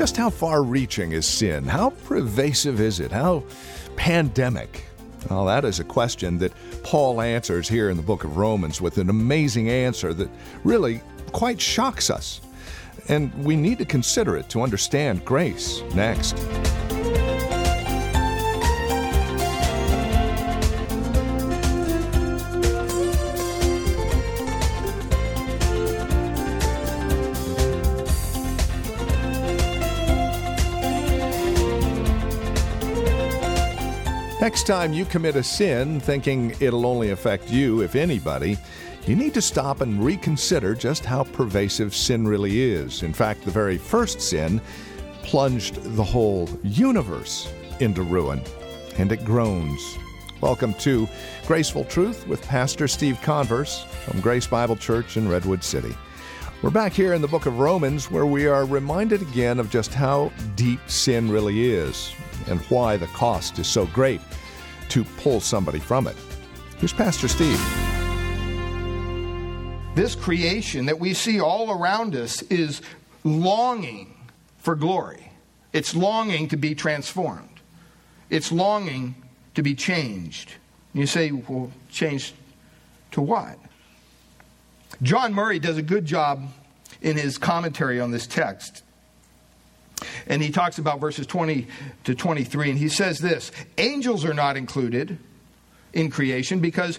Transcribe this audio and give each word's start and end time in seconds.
Just 0.00 0.16
how 0.16 0.30
far 0.30 0.62
reaching 0.62 1.12
is 1.12 1.26
sin? 1.26 1.64
How 1.64 1.90
pervasive 1.90 2.80
is 2.80 3.00
it? 3.00 3.12
How 3.12 3.44
pandemic? 3.96 4.86
Well, 5.28 5.44
that 5.44 5.66
is 5.66 5.78
a 5.78 5.84
question 5.84 6.38
that 6.38 6.54
Paul 6.82 7.20
answers 7.20 7.68
here 7.68 7.90
in 7.90 7.98
the 7.98 8.02
book 8.02 8.24
of 8.24 8.38
Romans 8.38 8.80
with 8.80 8.96
an 8.96 9.10
amazing 9.10 9.68
answer 9.68 10.14
that 10.14 10.30
really 10.64 11.02
quite 11.32 11.60
shocks 11.60 12.08
us. 12.08 12.40
And 13.08 13.30
we 13.44 13.56
need 13.56 13.76
to 13.76 13.84
consider 13.84 14.38
it 14.38 14.48
to 14.48 14.62
understand 14.62 15.22
grace 15.26 15.82
next. 15.94 16.34
Next 34.40 34.66
time 34.66 34.94
you 34.94 35.04
commit 35.04 35.36
a 35.36 35.42
sin 35.42 36.00
thinking 36.00 36.54
it'll 36.60 36.86
only 36.86 37.10
affect 37.10 37.50
you, 37.50 37.82
if 37.82 37.94
anybody, 37.94 38.56
you 39.06 39.14
need 39.14 39.34
to 39.34 39.42
stop 39.42 39.82
and 39.82 40.02
reconsider 40.02 40.74
just 40.74 41.04
how 41.04 41.24
pervasive 41.24 41.94
sin 41.94 42.26
really 42.26 42.62
is. 42.62 43.02
In 43.02 43.12
fact, 43.12 43.44
the 43.44 43.50
very 43.50 43.76
first 43.76 44.18
sin 44.18 44.58
plunged 45.22 45.74
the 45.94 46.02
whole 46.02 46.48
universe 46.62 47.52
into 47.80 48.02
ruin, 48.02 48.40
and 48.96 49.12
it 49.12 49.26
groans. 49.26 49.98
Welcome 50.40 50.72
to 50.74 51.06
Graceful 51.46 51.84
Truth 51.84 52.26
with 52.26 52.40
Pastor 52.40 52.88
Steve 52.88 53.20
Converse 53.20 53.84
from 54.06 54.22
Grace 54.22 54.46
Bible 54.46 54.76
Church 54.76 55.18
in 55.18 55.28
Redwood 55.28 55.62
City. 55.62 55.94
We're 56.62 56.68
back 56.68 56.92
here 56.92 57.14
in 57.14 57.22
the 57.22 57.28
book 57.28 57.46
of 57.46 57.58
Romans 57.58 58.10
where 58.10 58.26
we 58.26 58.46
are 58.46 58.66
reminded 58.66 59.22
again 59.22 59.58
of 59.58 59.70
just 59.70 59.94
how 59.94 60.30
deep 60.56 60.78
sin 60.88 61.30
really 61.30 61.70
is 61.70 62.12
and 62.48 62.60
why 62.66 62.98
the 62.98 63.06
cost 63.06 63.58
is 63.58 63.66
so 63.66 63.86
great 63.86 64.20
to 64.90 65.02
pull 65.16 65.40
somebody 65.40 65.78
from 65.78 66.06
it. 66.06 66.14
Here's 66.76 66.92
Pastor 66.92 67.28
Steve. 67.28 67.58
This 69.94 70.14
creation 70.14 70.84
that 70.84 71.00
we 71.00 71.14
see 71.14 71.40
all 71.40 71.70
around 71.70 72.14
us 72.14 72.42
is 72.42 72.82
longing 73.24 74.14
for 74.58 74.74
glory. 74.74 75.32
It's 75.72 75.94
longing 75.94 76.46
to 76.48 76.58
be 76.58 76.74
transformed. 76.74 77.58
It's 78.28 78.52
longing 78.52 79.14
to 79.54 79.62
be 79.62 79.74
changed. 79.74 80.52
You 80.92 81.06
say, 81.06 81.30
well, 81.30 81.72
changed 81.88 82.34
to 83.12 83.22
what? 83.22 83.58
John 85.02 85.32
Murray 85.32 85.58
does 85.58 85.78
a 85.78 85.82
good 85.82 86.04
job 86.04 86.46
in 87.02 87.16
his 87.16 87.38
commentary 87.38 88.00
on 88.00 88.10
this 88.10 88.26
text. 88.26 88.82
And 90.26 90.42
he 90.42 90.50
talks 90.50 90.78
about 90.78 91.00
verses 91.00 91.26
20 91.26 91.66
to 92.04 92.14
23, 92.14 92.70
and 92.70 92.78
he 92.78 92.88
says 92.88 93.18
this 93.18 93.52
Angels 93.78 94.24
are 94.24 94.34
not 94.34 94.56
included 94.56 95.18
in 95.92 96.10
creation 96.10 96.60
because 96.60 96.98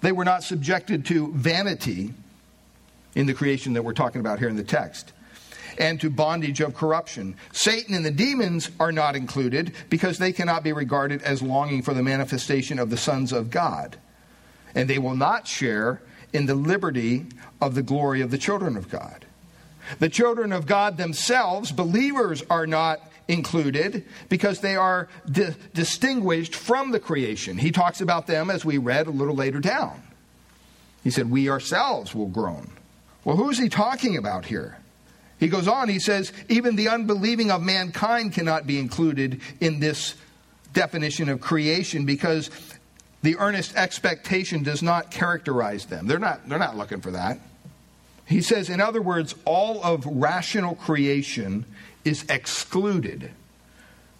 they 0.00 0.12
were 0.12 0.24
not 0.24 0.42
subjected 0.42 1.04
to 1.06 1.32
vanity 1.32 2.14
in 3.14 3.26
the 3.26 3.34
creation 3.34 3.74
that 3.74 3.82
we're 3.82 3.92
talking 3.92 4.20
about 4.20 4.38
here 4.38 4.48
in 4.48 4.56
the 4.56 4.64
text 4.64 5.12
and 5.78 6.00
to 6.00 6.10
bondage 6.10 6.60
of 6.60 6.74
corruption. 6.74 7.34
Satan 7.52 7.94
and 7.94 8.04
the 8.04 8.10
demons 8.10 8.70
are 8.78 8.92
not 8.92 9.16
included 9.16 9.72
because 9.88 10.18
they 10.18 10.32
cannot 10.32 10.62
be 10.62 10.72
regarded 10.72 11.22
as 11.22 11.42
longing 11.42 11.82
for 11.82 11.94
the 11.94 12.02
manifestation 12.02 12.78
of 12.78 12.90
the 12.90 12.96
sons 12.96 13.32
of 13.32 13.50
God. 13.50 13.96
And 14.74 14.88
they 14.88 14.98
will 14.98 15.16
not 15.16 15.48
share 15.48 16.02
in 16.32 16.46
the 16.46 16.54
liberty 16.54 17.26
of 17.60 17.74
the 17.74 17.82
glory 17.82 18.20
of 18.20 18.30
the 18.30 18.38
children 18.38 18.76
of 18.76 18.88
God. 18.88 19.24
The 19.98 20.08
children 20.08 20.52
of 20.52 20.66
God 20.66 20.96
themselves, 20.96 21.72
believers, 21.72 22.42
are 22.48 22.66
not 22.66 23.00
included 23.28 24.04
because 24.28 24.60
they 24.60 24.76
are 24.76 25.08
di- 25.30 25.54
distinguished 25.74 26.54
from 26.54 26.90
the 26.90 27.00
creation. 27.00 27.58
He 27.58 27.72
talks 27.72 28.00
about 28.00 28.26
them 28.26 28.50
as 28.50 28.64
we 28.64 28.78
read 28.78 29.06
a 29.06 29.10
little 29.10 29.34
later 29.34 29.60
down. 29.60 30.02
He 31.02 31.10
said, 31.10 31.30
We 31.30 31.48
ourselves 31.48 32.14
will 32.14 32.28
groan. 32.28 32.70
Well, 33.24 33.36
who 33.36 33.50
is 33.50 33.58
he 33.58 33.68
talking 33.68 34.16
about 34.16 34.46
here? 34.46 34.78
He 35.38 35.48
goes 35.48 35.68
on, 35.68 35.88
he 35.88 35.98
says, 35.98 36.32
Even 36.48 36.76
the 36.76 36.88
unbelieving 36.88 37.50
of 37.50 37.62
mankind 37.62 38.34
cannot 38.34 38.66
be 38.66 38.78
included 38.78 39.40
in 39.60 39.80
this 39.80 40.14
definition 40.72 41.28
of 41.28 41.40
creation 41.40 42.04
because 42.04 42.50
the 43.22 43.36
earnest 43.36 43.76
expectation 43.76 44.62
does 44.62 44.82
not 44.82 45.10
characterize 45.10 45.86
them. 45.86 46.06
They're 46.06 46.18
not, 46.18 46.48
they're 46.48 46.58
not 46.58 46.76
looking 46.76 47.00
for 47.00 47.10
that. 47.10 47.38
He 48.26 48.42
says, 48.42 48.70
in 48.70 48.80
other 48.80 49.02
words, 49.02 49.34
all 49.44 49.82
of 49.82 50.06
rational 50.06 50.76
creation 50.76 51.66
is 52.04 52.24
excluded 52.28 53.30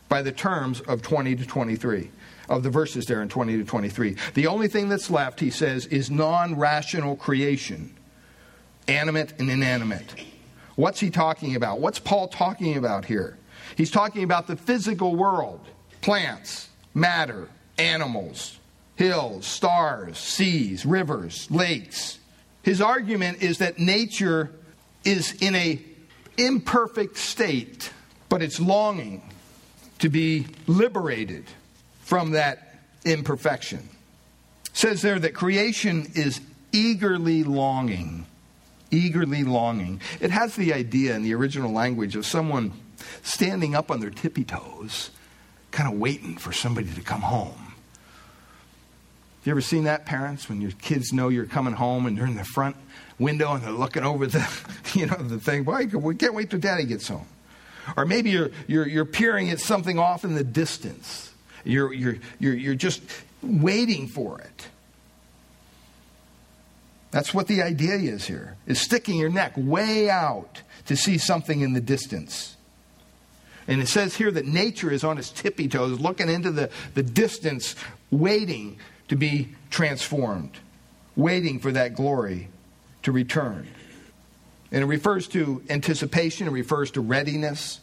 by 0.09 0.23
the 0.23 0.33
terms 0.33 0.81
of 0.81 1.01
20 1.01 1.37
to 1.37 1.47
23, 1.47 2.11
of 2.49 2.63
the 2.63 2.71
verses 2.71 3.07
there 3.07 3.23
in 3.23 3.29
20 3.29 3.59
to 3.59 3.65
23. 3.65 4.17
The 4.35 4.49
only 4.49 4.69
thing 4.69 4.89
that's 4.89 5.11
left, 5.11 5.41
he 5.41 5.51
says, 5.51 5.87
is 5.87 6.11
non 6.11 6.59
rational 6.59 7.17
creation, 7.17 7.95
animate 8.89 9.33
and 9.39 9.49
inanimate. 9.49 10.15
What's 10.75 11.01
he 11.01 11.11
talking 11.11 11.55
about? 11.55 11.81
What's 11.81 12.01
Paul 12.01 12.29
talking 12.29 12.77
about 12.77 13.05
here? 13.05 13.39
He's 13.77 13.91
talking 13.91 14.25
about 14.25 14.47
the 14.47 14.57
physical 14.57 15.15
world 15.15 15.61
plants, 16.01 16.69
matter, 16.95 17.49
animals, 17.79 18.59
hills, 19.01 19.47
stars, 19.47 20.19
seas, 20.19 20.85
rivers, 20.85 21.51
lakes. 21.51 22.19
His 22.63 22.83
argument 22.83 23.43
is 23.43 23.57
that 23.57 23.79
nature 23.79 24.51
is 25.05 25.33
in 25.41 25.55
a 25.55 25.81
imperfect 26.37 27.17
state, 27.17 27.93
but 28.29 28.43
it's 28.43 28.61
longing 28.61 29.23
to 30.01 30.11
be 30.11 30.49
liberated 30.67 31.47
from 32.03 32.33
that 32.33 32.75
imperfection. 33.07 33.89
It 34.67 34.77
says 34.77 35.01
there 35.01 35.19
that 35.19 35.33
creation 35.33 36.13
is 36.15 36.43
eagerly 36.71 37.43
longing, 37.43 38.27
eagerly 38.91 39.45
longing. 39.45 40.03
It 40.21 40.31
has 40.31 40.57
the 40.57 40.75
idea 40.75 41.17
in 41.17 41.23
the 41.23 41.33
original 41.33 41.73
language 41.73 42.17
of 42.17 42.27
someone 42.27 42.73
standing 43.23 43.75
up 43.75 43.91
on 43.91 44.01
their 44.01 44.11
tippy 44.11 44.45
toes, 44.45 45.09
kind 45.71 45.91
of 45.91 45.99
waiting 45.99 46.37
for 46.37 46.53
somebody 46.53 46.93
to 46.93 47.01
come 47.01 47.23
home. 47.23 47.70
You 49.45 49.53
ever 49.53 49.61
seen 49.61 49.85
that, 49.85 50.05
parents, 50.05 50.49
when 50.49 50.61
your 50.61 50.73
kids 50.73 51.13
know 51.13 51.29
you're 51.29 51.47
coming 51.47 51.73
home 51.73 52.07
and 52.07 52.17
they're 52.17 52.27
in 52.27 52.37
the 52.37 52.45
front 52.45 52.77
window 53.19 53.55
and 53.55 53.63
they're 53.63 53.71
looking 53.71 54.05
over 54.05 54.27
the, 54.27 54.47
you 54.95 55.07
know, 55.07 55.17
the 55.17 55.39
thing? 55.39 55.65
Boy, 55.65 55.87
we 55.87 56.15
can't 56.15 56.35
wait 56.35 56.51
till 56.51 56.61
daddy 56.61 56.85
gets 56.85 57.09
home. 57.09 57.27
Or 57.97 58.05
maybe 58.05 58.31
you're, 58.31 58.51
you're, 58.67 58.87
you're 58.87 59.05
peering 59.07 59.51
at 59.51 59.59
something 59.59 59.99
off 59.99 60.25
in 60.25 60.35
the 60.35 60.45
distance. 60.45 61.33
You're, 61.65 61.93
you're, 61.93 62.17
you're, 62.39 62.55
you're 62.55 62.75
just 62.75 63.03
waiting 63.43 64.09
for 64.09 64.41
it. 64.41 64.69
That's 67.11 67.35
what 67.35 67.49
the 67.49 67.63
idea 67.63 67.95
is 67.95 68.27
here, 68.27 68.57
is 68.67 68.81
sticking 68.81 69.19
your 69.19 69.31
neck 69.31 69.55
way 69.57 70.09
out 70.09 70.63
to 70.87 70.97
see 70.97 71.19
something 71.19 71.61
in 71.61 71.73
the 71.73 71.81
distance. 71.81 72.57
And 73.67 73.81
it 73.81 73.89
says 73.89 74.17
here 74.17 74.31
that 74.31 74.47
nature 74.47 74.91
is 74.91 75.03
on 75.03 75.19
its 75.19 75.31
tippy 75.31 75.69
toes, 75.69 75.99
looking 75.99 76.29
into 76.29 76.51
the, 76.51 76.71
the 76.95 77.03
distance, 77.03 77.75
waiting 78.11 78.79
to 79.11 79.17
be 79.17 79.49
transformed, 79.71 80.53
waiting 81.17 81.59
for 81.59 81.73
that 81.73 81.95
glory 81.95 82.49
to 83.03 83.11
return. 83.11 83.67
And 84.71 84.83
it 84.83 84.87
refers 84.87 85.27
to 85.29 85.63
anticipation, 85.69 86.47
it 86.47 86.53
refers 86.53 86.93
to 86.93 87.01
readiness. 87.01 87.81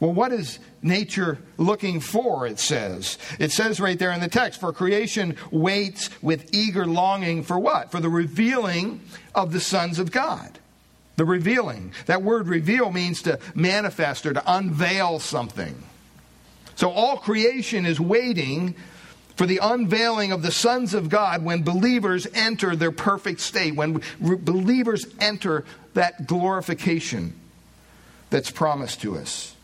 Well, 0.00 0.12
what 0.12 0.32
is 0.32 0.58
nature 0.82 1.38
looking 1.56 2.00
for? 2.00 2.48
It 2.48 2.58
says. 2.58 3.16
It 3.38 3.52
says 3.52 3.78
right 3.78 3.96
there 3.96 4.10
in 4.10 4.20
the 4.20 4.26
text 4.26 4.58
for 4.58 4.72
creation 4.72 5.36
waits 5.52 6.10
with 6.20 6.52
eager 6.52 6.84
longing 6.84 7.44
for 7.44 7.56
what? 7.56 7.92
For 7.92 8.00
the 8.00 8.08
revealing 8.08 9.02
of 9.36 9.52
the 9.52 9.60
sons 9.60 10.00
of 10.00 10.10
God. 10.10 10.58
The 11.14 11.24
revealing. 11.24 11.92
That 12.06 12.22
word 12.22 12.48
reveal 12.48 12.90
means 12.90 13.22
to 13.22 13.38
manifest 13.54 14.26
or 14.26 14.32
to 14.32 14.42
unveil 14.44 15.20
something. 15.20 15.80
So 16.74 16.90
all 16.90 17.18
creation 17.18 17.86
is 17.86 18.00
waiting 18.00 18.74
for 19.36 19.46
the 19.46 19.60
unveiling 19.62 20.32
of 20.32 20.42
the 20.42 20.50
sons 20.50 20.94
of 20.94 21.08
God 21.08 21.44
when 21.44 21.62
believers 21.62 22.26
enter 22.34 22.76
their 22.76 22.92
perfect 22.92 23.40
state, 23.40 23.74
when 23.74 24.02
re- 24.20 24.36
believers 24.36 25.06
enter 25.20 25.64
that 25.94 26.26
glorification 26.26 27.34
that's 28.30 28.50
promised 28.50 29.02
to 29.02 29.16
us. 29.16 29.54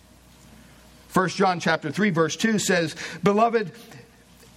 1 1.12 1.30
John 1.30 1.58
chapter 1.60 1.90
3 1.90 2.10
verse 2.10 2.36
2 2.36 2.58
says, 2.58 2.94
"Beloved, 3.22 3.72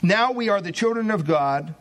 now 0.02 0.32
we 0.32 0.50
are 0.50 0.62
the 0.62 0.72
children 0.72 1.12
of 1.12 1.26
God, 1.26 1.74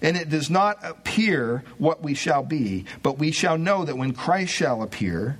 and 0.00 0.16
it 0.16 0.28
does 0.28 0.50
not 0.50 0.78
appear 0.82 1.64
what 1.78 2.02
we 2.02 2.14
shall 2.14 2.42
be, 2.42 2.84
but 3.02 3.18
we 3.18 3.32
shall 3.32 3.58
know 3.58 3.84
that 3.84 3.98
when 3.98 4.12
Christ 4.12 4.52
shall 4.52 4.82
appear, 4.82 5.38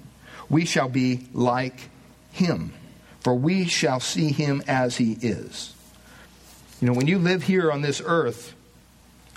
we 0.49 0.65
shall 0.65 0.88
be 0.88 1.27
like 1.33 1.88
him, 2.33 2.73
for 3.21 3.35
we 3.35 3.67
shall 3.67 4.00
see 4.00 4.33
him 4.33 4.62
as 4.67 4.97
he 4.97 5.19
is." 5.21 5.75
You 6.81 6.88
know, 6.88 6.93
when 6.93 7.06
you 7.06 7.19
live 7.19 7.44
here 7.44 7.73
on 7.73 7.81
this 7.81 8.02
earth, 8.05 8.55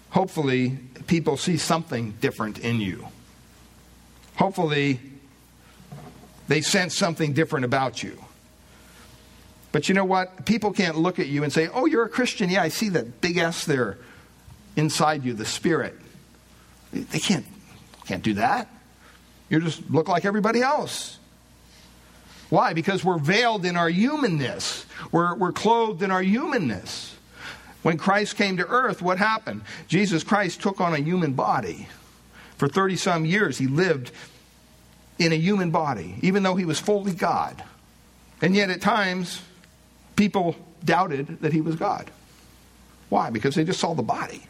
hopefully 0.09 0.77
people 1.07 1.37
see 1.37 1.57
something 1.57 2.11
different 2.19 2.59
in 2.59 2.79
you. 2.81 3.07
Hopefully 4.35 4.99
They 6.49 6.61
sense 6.61 6.95
something 6.95 7.33
different 7.33 7.63
about 7.63 8.01
you. 8.01 8.17
But 9.71 9.87
you 9.87 9.93
know 9.93 10.03
what? 10.03 10.47
People 10.47 10.73
can't 10.73 10.97
look 10.97 11.19
at 11.19 11.27
you 11.27 11.43
and 11.43 11.53
say, 11.53 11.69
Oh, 11.71 11.85
you're 11.85 12.05
a 12.05 12.09
Christian. 12.09 12.49
Yeah, 12.49 12.63
I 12.63 12.69
see 12.69 12.89
that 12.89 13.21
big 13.21 13.37
S 13.37 13.65
there 13.65 13.99
inside 14.75 15.23
you, 15.23 15.33
the 15.33 15.45
Spirit. 15.45 15.95
They 16.91 17.19
can't, 17.19 17.45
can't 18.05 18.23
do 18.23 18.33
that. 18.33 18.67
You 19.47 19.59
just 19.59 19.87
look 19.91 20.07
like 20.07 20.25
everybody 20.25 20.61
else. 20.61 21.19
Why? 22.49 22.73
Because 22.73 23.05
we're 23.05 23.19
veiled 23.19 23.63
in 23.63 23.77
our 23.77 23.89
humanness, 23.89 24.87
we're, 25.11 25.35
we're 25.35 25.51
clothed 25.51 26.01
in 26.01 26.09
our 26.09 26.23
humanness. 26.23 27.15
When 27.81 27.97
Christ 27.97 28.35
came 28.35 28.57
to 28.57 28.67
earth, 28.67 29.01
what 29.01 29.17
happened? 29.17 29.61
Jesus 29.87 30.23
Christ 30.23 30.61
took 30.61 30.81
on 30.81 30.93
a 30.93 30.99
human 30.99 31.33
body. 31.33 31.87
For 32.57 32.67
30 32.67 32.97
some 32.97 33.25
years, 33.25 33.57
he 33.57 33.67
lived 33.67 34.11
in 35.17 35.31
a 35.31 35.35
human 35.35 35.71
body, 35.71 36.15
even 36.21 36.43
though 36.43 36.55
he 36.55 36.65
was 36.65 36.79
fully 36.79 37.13
God. 37.13 37.63
And 38.41 38.55
yet, 38.55 38.69
at 38.69 38.81
times, 38.81 39.41
people 40.15 40.55
doubted 40.83 41.41
that 41.41 41.53
he 41.53 41.61
was 41.61 41.75
God. 41.75 42.09
Why? 43.09 43.29
Because 43.29 43.55
they 43.55 43.63
just 43.63 43.79
saw 43.79 43.93
the 43.93 44.03
body. 44.03 44.43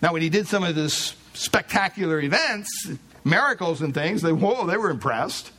Now, 0.00 0.12
when 0.12 0.22
he 0.22 0.28
did 0.28 0.46
some 0.46 0.62
of 0.62 0.74
this 0.74 1.14
spectacular 1.34 2.20
events, 2.20 2.90
miracles 3.24 3.82
and 3.82 3.94
things, 3.94 4.22
they, 4.22 4.32
whoa, 4.32 4.66
they 4.66 4.76
were 4.76 4.90
impressed. 4.90 5.50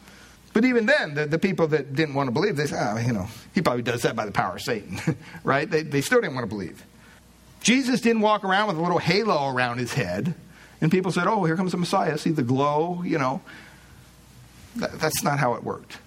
But 0.59 0.65
even 0.65 0.87
then, 0.87 1.13
the, 1.13 1.25
the 1.25 1.39
people 1.39 1.67
that 1.67 1.95
didn't 1.95 2.15
want 2.15 2.27
to 2.27 2.31
believe, 2.33 2.57
they 2.57 2.65
said, 2.65 2.93
oh, 2.93 2.97
you 2.99 3.13
know, 3.13 3.29
he 3.55 3.61
probably 3.61 3.81
does 3.81 4.01
that 4.01 4.13
by 4.13 4.25
the 4.25 4.33
power 4.33 4.57
of 4.57 4.61
Satan, 4.61 4.99
right? 5.45 5.69
They, 5.69 5.83
they 5.83 6.01
still 6.01 6.19
didn't 6.19 6.35
want 6.35 6.43
to 6.43 6.53
believe. 6.53 6.83
Jesus 7.61 8.01
didn't 8.01 8.21
walk 8.21 8.43
around 8.43 8.67
with 8.67 8.75
a 8.75 8.81
little 8.81 8.97
halo 8.97 9.55
around 9.55 9.77
his 9.77 9.93
head, 9.93 10.33
and 10.81 10.91
people 10.91 11.13
said, 11.13 11.27
oh, 11.27 11.45
here 11.45 11.55
comes 11.55 11.71
the 11.71 11.77
Messiah. 11.77 12.17
See 12.17 12.31
the 12.31 12.43
glow, 12.43 13.03
you 13.03 13.17
know. 13.17 13.41
That, 14.75 14.99
that's 14.99 15.23
not 15.23 15.39
how 15.39 15.53
it 15.53 15.63
worked. 15.63 15.97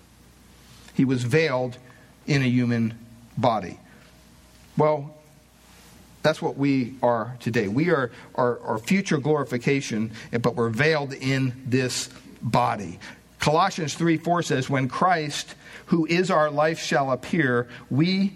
He 0.93 1.07
was 1.07 1.25
veiled 1.25 1.79
in 2.27 2.43
a 2.43 2.47
human 2.47 2.93
body. 3.39 3.81
Well, 4.77 5.15
that's 6.23 6.43
what 6.43 6.59
we 6.59 6.97
are 7.03 7.39
today. 7.41 7.69
We 7.69 7.89
are 7.89 8.11
our, 8.35 8.61
our 8.61 8.79
future 8.79 9.17
glorification, 9.17 10.11
but 10.31 10.57
we're 10.57 10.69
veiled 10.69 11.15
in 11.15 11.55
this 11.65 12.11
body. 12.43 12.99
Colossians 13.43 13.95
3 13.95 14.19
4 14.19 14.43
says, 14.43 14.71
When 14.71 14.89
Christ, 14.89 15.57
who 15.87 16.07
is 16.07 16.31
our 16.31 16.49
life, 16.49 16.79
shall 16.79 17.11
appear, 17.11 17.67
we 17.91 18.35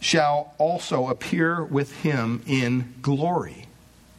shall 0.00 0.54
also 0.56 1.08
appear 1.08 1.62
with 1.62 1.94
him 2.02 2.42
in 2.46 2.94
glory. 3.02 3.66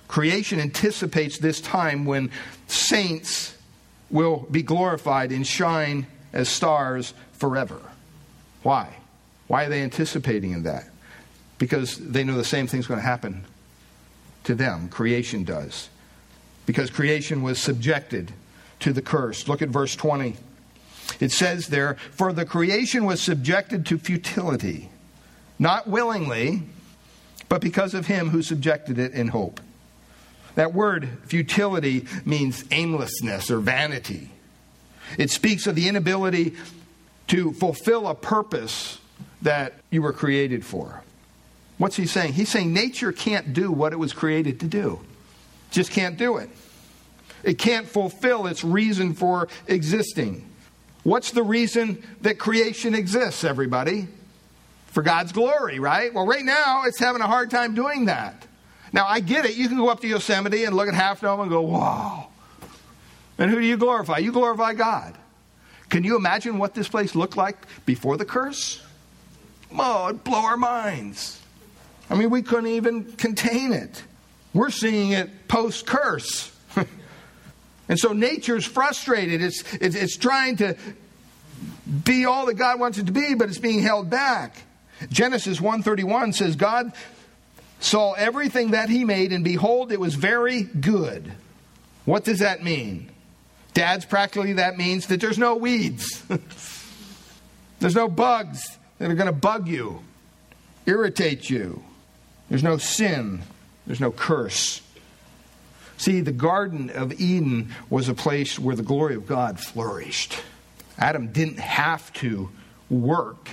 Creation 0.07 0.59
anticipates 0.59 1.39
this 1.39 1.59
time 1.59 2.05
when 2.05 2.29
saints 2.67 3.57
will 4.11 4.45
be 4.51 4.61
glorified 4.61 5.31
and 5.31 5.45
shine 5.45 6.05
as 6.31 6.49
stars 6.49 7.15
forever. 7.33 7.81
Why? 8.61 8.95
Why 9.47 9.65
are 9.65 9.69
they 9.69 9.81
anticipating 9.81 10.51
in 10.51 10.63
that? 10.63 10.87
Because 11.57 11.97
they 11.97 12.23
know 12.23 12.37
the 12.37 12.43
same 12.43 12.67
thing's 12.67 12.85
going 12.85 12.99
to 12.99 13.05
happen 13.05 13.43
to 14.43 14.53
them. 14.53 14.87
Creation 14.87 15.43
does. 15.45 15.89
Because 16.67 16.91
creation 16.91 17.41
was 17.41 17.57
subjected 17.57 18.33
to 18.85 18.93
the 18.93 19.01
curse. 19.01 19.47
Look 19.47 19.63
at 19.63 19.69
verse 19.69 19.95
20. 19.95 20.35
It 21.19 21.31
says 21.31 21.67
there, 21.69 21.95
For 22.11 22.31
the 22.31 22.45
creation 22.45 23.05
was 23.05 23.19
subjected 23.19 23.83
to 23.87 23.97
futility, 23.97 24.89
not 25.57 25.87
willingly, 25.87 26.61
but 27.49 27.61
because 27.61 27.95
of 27.95 28.05
him 28.05 28.29
who 28.29 28.43
subjected 28.43 28.99
it 28.99 29.13
in 29.13 29.29
hope. 29.29 29.59
That 30.53 30.75
word, 30.75 31.09
futility, 31.25 32.05
means 32.25 32.63
aimlessness 32.69 33.49
or 33.49 33.57
vanity. 33.57 34.29
It 35.17 35.31
speaks 35.31 35.65
of 35.65 35.73
the 35.73 35.88
inability 35.88 36.53
to 37.29 37.53
fulfill 37.53 38.07
a 38.07 38.13
purpose 38.13 38.99
that 39.41 39.73
you 39.89 40.03
were 40.03 40.13
created 40.13 40.63
for. 40.63 41.01
What's 41.79 41.95
he 41.95 42.05
saying? 42.05 42.33
He's 42.33 42.49
saying 42.49 42.71
nature 42.71 43.11
can't 43.11 43.51
do 43.51 43.71
what 43.71 43.93
it 43.93 43.97
was 43.97 44.13
created 44.13 44.59
to 44.59 44.67
do, 44.67 45.01
just 45.71 45.89
can't 45.89 46.17
do 46.17 46.38
it. 46.38 46.51
It 47.45 47.59
can't 47.59 47.88
fulfill 47.88 48.47
its 48.47 48.63
reason 48.63 49.13
for 49.13 49.47
existing. 49.68 50.50
What's 51.03 51.30
the 51.30 51.44
reason 51.44 52.03
that 52.21 52.39
creation 52.39 52.95
exists, 52.95 53.44
everybody? 53.44 54.07
For 54.88 55.03
God's 55.03 55.31
glory, 55.31 55.77
right? 55.80 56.12
Well, 56.12 56.25
right 56.25 56.44
now, 56.44 56.86
it's 56.86 56.97
having 57.00 57.21
a 57.21 57.27
hard 57.27 57.51
time 57.51 57.75
doing 57.75 58.06
that. 58.06 58.47
Now, 58.92 59.06
I 59.06 59.19
get 59.19 59.45
it. 59.45 59.56
You 59.56 59.68
can 59.68 59.77
go 59.77 59.89
up 59.89 60.00
to 60.00 60.07
Yosemite 60.07 60.63
and 60.63 60.75
look 60.75 60.88
at 60.88 60.95
Half 60.95 61.21
Dome 61.21 61.42
and 61.42 61.50
go, 61.50 61.62
wow. 61.62 62.30
And 63.38 63.51
who 63.51 63.59
do 63.59 63.65
you 63.65 63.77
glorify? 63.77 64.18
You 64.18 64.31
glorify 64.31 64.74
God. 64.74 65.15
Can 65.89 66.03
you 66.03 66.15
imagine 66.15 66.57
what 66.57 66.74
this 66.74 66.88
place 66.88 67.13
looked 67.13 67.38
like 67.38 67.57
before 67.86 68.18
the 68.18 68.25
curse? 68.25 68.81
Oh, 69.77 70.07
it'd 70.09 70.24
blow 70.24 70.39
our 70.39 70.57
minds. 70.57 71.39
I 72.09 72.15
mean, 72.15 72.31
we 72.31 72.41
couldn't 72.41 72.71
even 72.71 73.03
contain 73.13 73.71
it. 73.71 74.03
We're 74.53 74.71
seeing 74.71 75.12
it 75.12 75.48
post 75.48 75.86
curse. 75.86 76.54
And 77.87 77.99
so 77.99 78.13
nature's 78.13 78.65
frustrated. 78.65 79.41
It's, 79.41 79.63
it's, 79.75 79.95
it's 79.95 80.17
trying 80.17 80.57
to 80.57 80.75
be 82.03 82.25
all 82.25 82.47
that 82.47 82.55
God 82.55 82.79
wants 82.79 82.97
it 82.97 83.05
to 83.07 83.11
be, 83.11 83.35
but 83.35 83.49
it's 83.49 83.59
being 83.59 83.81
held 83.81 84.09
back. 84.09 84.55
Genesis 85.09 85.59
1:31 85.59 86.33
says 86.33 86.55
God 86.55 86.91
saw 87.79 88.13
everything 88.13 88.71
that 88.71 88.89
he 88.89 89.03
made 89.03 89.31
and 89.31 89.43
behold 89.43 89.91
it 89.91 89.99
was 89.99 90.15
very 90.15 90.63
good. 90.63 91.31
What 92.05 92.23
does 92.23 92.39
that 92.39 92.63
mean? 92.63 93.09
Dads 93.73 94.05
practically 94.05 94.53
that 94.53 94.77
means 94.77 95.07
that 95.07 95.19
there's 95.19 95.38
no 95.38 95.55
weeds. 95.55 96.23
there's 97.79 97.95
no 97.95 98.07
bugs 98.07 98.77
that 98.97 99.11
are 99.11 99.15
going 99.15 99.27
to 99.27 99.33
bug 99.33 99.67
you, 99.67 100.01
irritate 100.85 101.49
you. 101.49 101.83
There's 102.49 102.63
no 102.63 102.77
sin, 102.77 103.41
there's 103.85 103.99
no 103.99 104.11
curse. 104.11 104.81
See, 105.97 106.21
the 106.21 106.31
Garden 106.31 106.89
of 106.89 107.19
Eden 107.19 107.74
was 107.89 108.09
a 108.09 108.13
place 108.13 108.59
where 108.59 108.75
the 108.75 108.83
glory 108.83 109.15
of 109.15 109.25
God 109.25 109.59
flourished. 109.59 110.38
Adam 110.97 111.31
didn't 111.31 111.59
have 111.59 112.12
to 112.13 112.50
work 112.89 113.50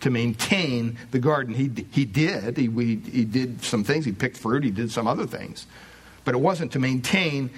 to 0.00 0.10
maintain 0.10 0.98
the 1.10 1.18
garden. 1.18 1.54
He, 1.54 1.86
he 1.90 2.04
did. 2.04 2.56
He, 2.56 2.68
he, 2.68 2.96
he 2.96 3.24
did 3.24 3.64
some 3.64 3.82
things. 3.82 4.04
He 4.04 4.12
picked 4.12 4.36
fruit. 4.36 4.62
He 4.62 4.70
did 4.70 4.90
some 4.90 5.06
other 5.06 5.26
things. 5.26 5.66
But 6.24 6.34
it 6.34 6.38
wasn't 6.38 6.72
to 6.72 6.78
maintain 6.78 7.50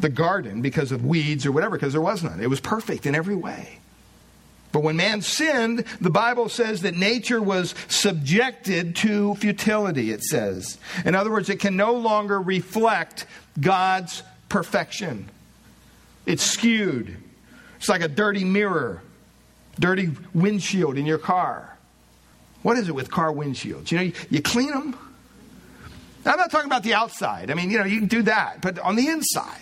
the 0.00 0.08
garden 0.08 0.62
because 0.62 0.92
of 0.92 1.04
weeds 1.04 1.46
or 1.46 1.52
whatever, 1.52 1.76
because 1.76 1.92
there 1.92 2.02
was 2.02 2.22
none. 2.22 2.40
It 2.40 2.50
was 2.50 2.60
perfect 2.60 3.06
in 3.06 3.14
every 3.14 3.36
way. 3.36 3.78
But 4.72 4.82
when 4.82 4.96
man 4.96 5.20
sinned, 5.20 5.84
the 6.00 6.10
Bible 6.10 6.48
says 6.48 6.82
that 6.82 6.96
nature 6.96 7.40
was 7.40 7.74
subjected 7.88 8.96
to 8.96 9.34
futility, 9.36 10.10
it 10.10 10.22
says. 10.22 10.78
In 11.04 11.14
other 11.14 11.30
words, 11.30 11.50
it 11.50 11.60
can 11.60 11.76
no 11.76 11.92
longer 11.92 12.40
reflect 12.40 13.26
God's 13.60 14.22
perfection. 14.48 15.28
It's 16.24 16.42
skewed. 16.42 17.16
It's 17.76 17.88
like 17.88 18.00
a 18.00 18.08
dirty 18.08 18.44
mirror, 18.44 19.02
dirty 19.78 20.10
windshield 20.32 20.96
in 20.96 21.04
your 21.04 21.18
car. 21.18 21.76
What 22.62 22.78
is 22.78 22.88
it 22.88 22.94
with 22.94 23.10
car 23.10 23.32
windshields? 23.32 23.90
You 23.90 23.98
know, 23.98 24.12
you, 24.30 24.40
clean 24.40 24.70
them. 24.70 24.96
I'm 26.24 26.38
not 26.38 26.50
talking 26.50 26.66
about 26.66 26.84
the 26.84 26.94
outside. 26.94 27.50
I 27.50 27.54
mean, 27.54 27.70
you 27.70 27.78
know, 27.78 27.84
you 27.84 27.98
can 27.98 28.08
do 28.08 28.22
that. 28.22 28.62
But 28.62 28.78
on 28.78 28.94
the 28.94 29.08
inside, 29.08 29.61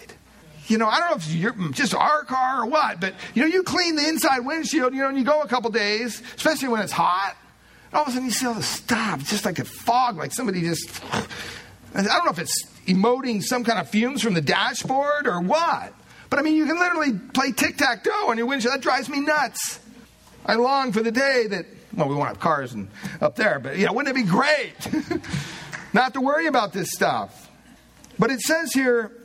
you 0.70 0.78
know, 0.78 0.86
I 0.86 1.00
don't 1.00 1.10
know 1.10 1.16
if 1.16 1.70
it's 1.70 1.78
just 1.78 1.94
our 1.94 2.22
car 2.24 2.62
or 2.62 2.66
what, 2.66 3.00
but 3.00 3.14
you 3.34 3.42
know, 3.42 3.48
you 3.48 3.64
clean 3.64 3.96
the 3.96 4.06
inside 4.06 4.40
windshield, 4.40 4.94
you 4.94 5.00
know, 5.00 5.08
and 5.08 5.18
you 5.18 5.24
go 5.24 5.42
a 5.42 5.48
couple 5.48 5.70
days, 5.70 6.22
especially 6.36 6.68
when 6.68 6.80
it's 6.80 6.92
hot. 6.92 7.36
all 7.92 8.02
of 8.02 8.08
a 8.08 8.12
sudden, 8.12 8.26
you 8.26 8.30
see 8.30 8.46
all 8.46 8.54
the 8.54 8.62
stuff, 8.62 9.28
just 9.28 9.44
like 9.44 9.58
a 9.58 9.64
fog, 9.64 10.16
like 10.16 10.32
somebody 10.32 10.60
just. 10.60 11.02
I 11.92 12.02
don't 12.02 12.24
know 12.24 12.30
if 12.30 12.38
it's 12.38 12.64
emoting 12.86 13.42
some 13.42 13.64
kind 13.64 13.80
of 13.80 13.88
fumes 13.88 14.22
from 14.22 14.34
the 14.34 14.40
dashboard 14.40 15.26
or 15.26 15.40
what. 15.40 15.92
But 16.30 16.38
I 16.38 16.42
mean, 16.42 16.54
you 16.54 16.66
can 16.66 16.78
literally 16.78 17.18
play 17.34 17.50
tic 17.50 17.76
tac 17.76 18.04
toe 18.04 18.30
on 18.30 18.38
your 18.38 18.46
windshield. 18.46 18.72
That 18.72 18.80
drives 18.80 19.08
me 19.08 19.18
nuts. 19.20 19.80
I 20.46 20.54
long 20.54 20.92
for 20.92 21.02
the 21.02 21.10
day 21.10 21.48
that, 21.48 21.66
well, 21.92 22.08
we 22.08 22.14
won't 22.14 22.28
have 22.28 22.38
cars 22.38 22.72
and, 22.72 22.88
up 23.20 23.34
there, 23.34 23.58
but 23.58 23.76
yeah, 23.76 23.90
wouldn't 23.90 24.16
it 24.16 24.20
be 24.20 24.28
great? 24.28 24.74
Not 25.92 26.14
to 26.14 26.20
worry 26.20 26.46
about 26.46 26.72
this 26.72 26.92
stuff. 26.92 27.48
But 28.20 28.30
it 28.30 28.40
says 28.40 28.72
here 28.72 29.19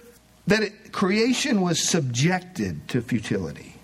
that 0.47 0.63
it, 0.63 0.91
creation 0.91 1.61
was 1.61 1.81
subjected 1.81 2.87
to 2.89 3.01
futility. 3.01 3.75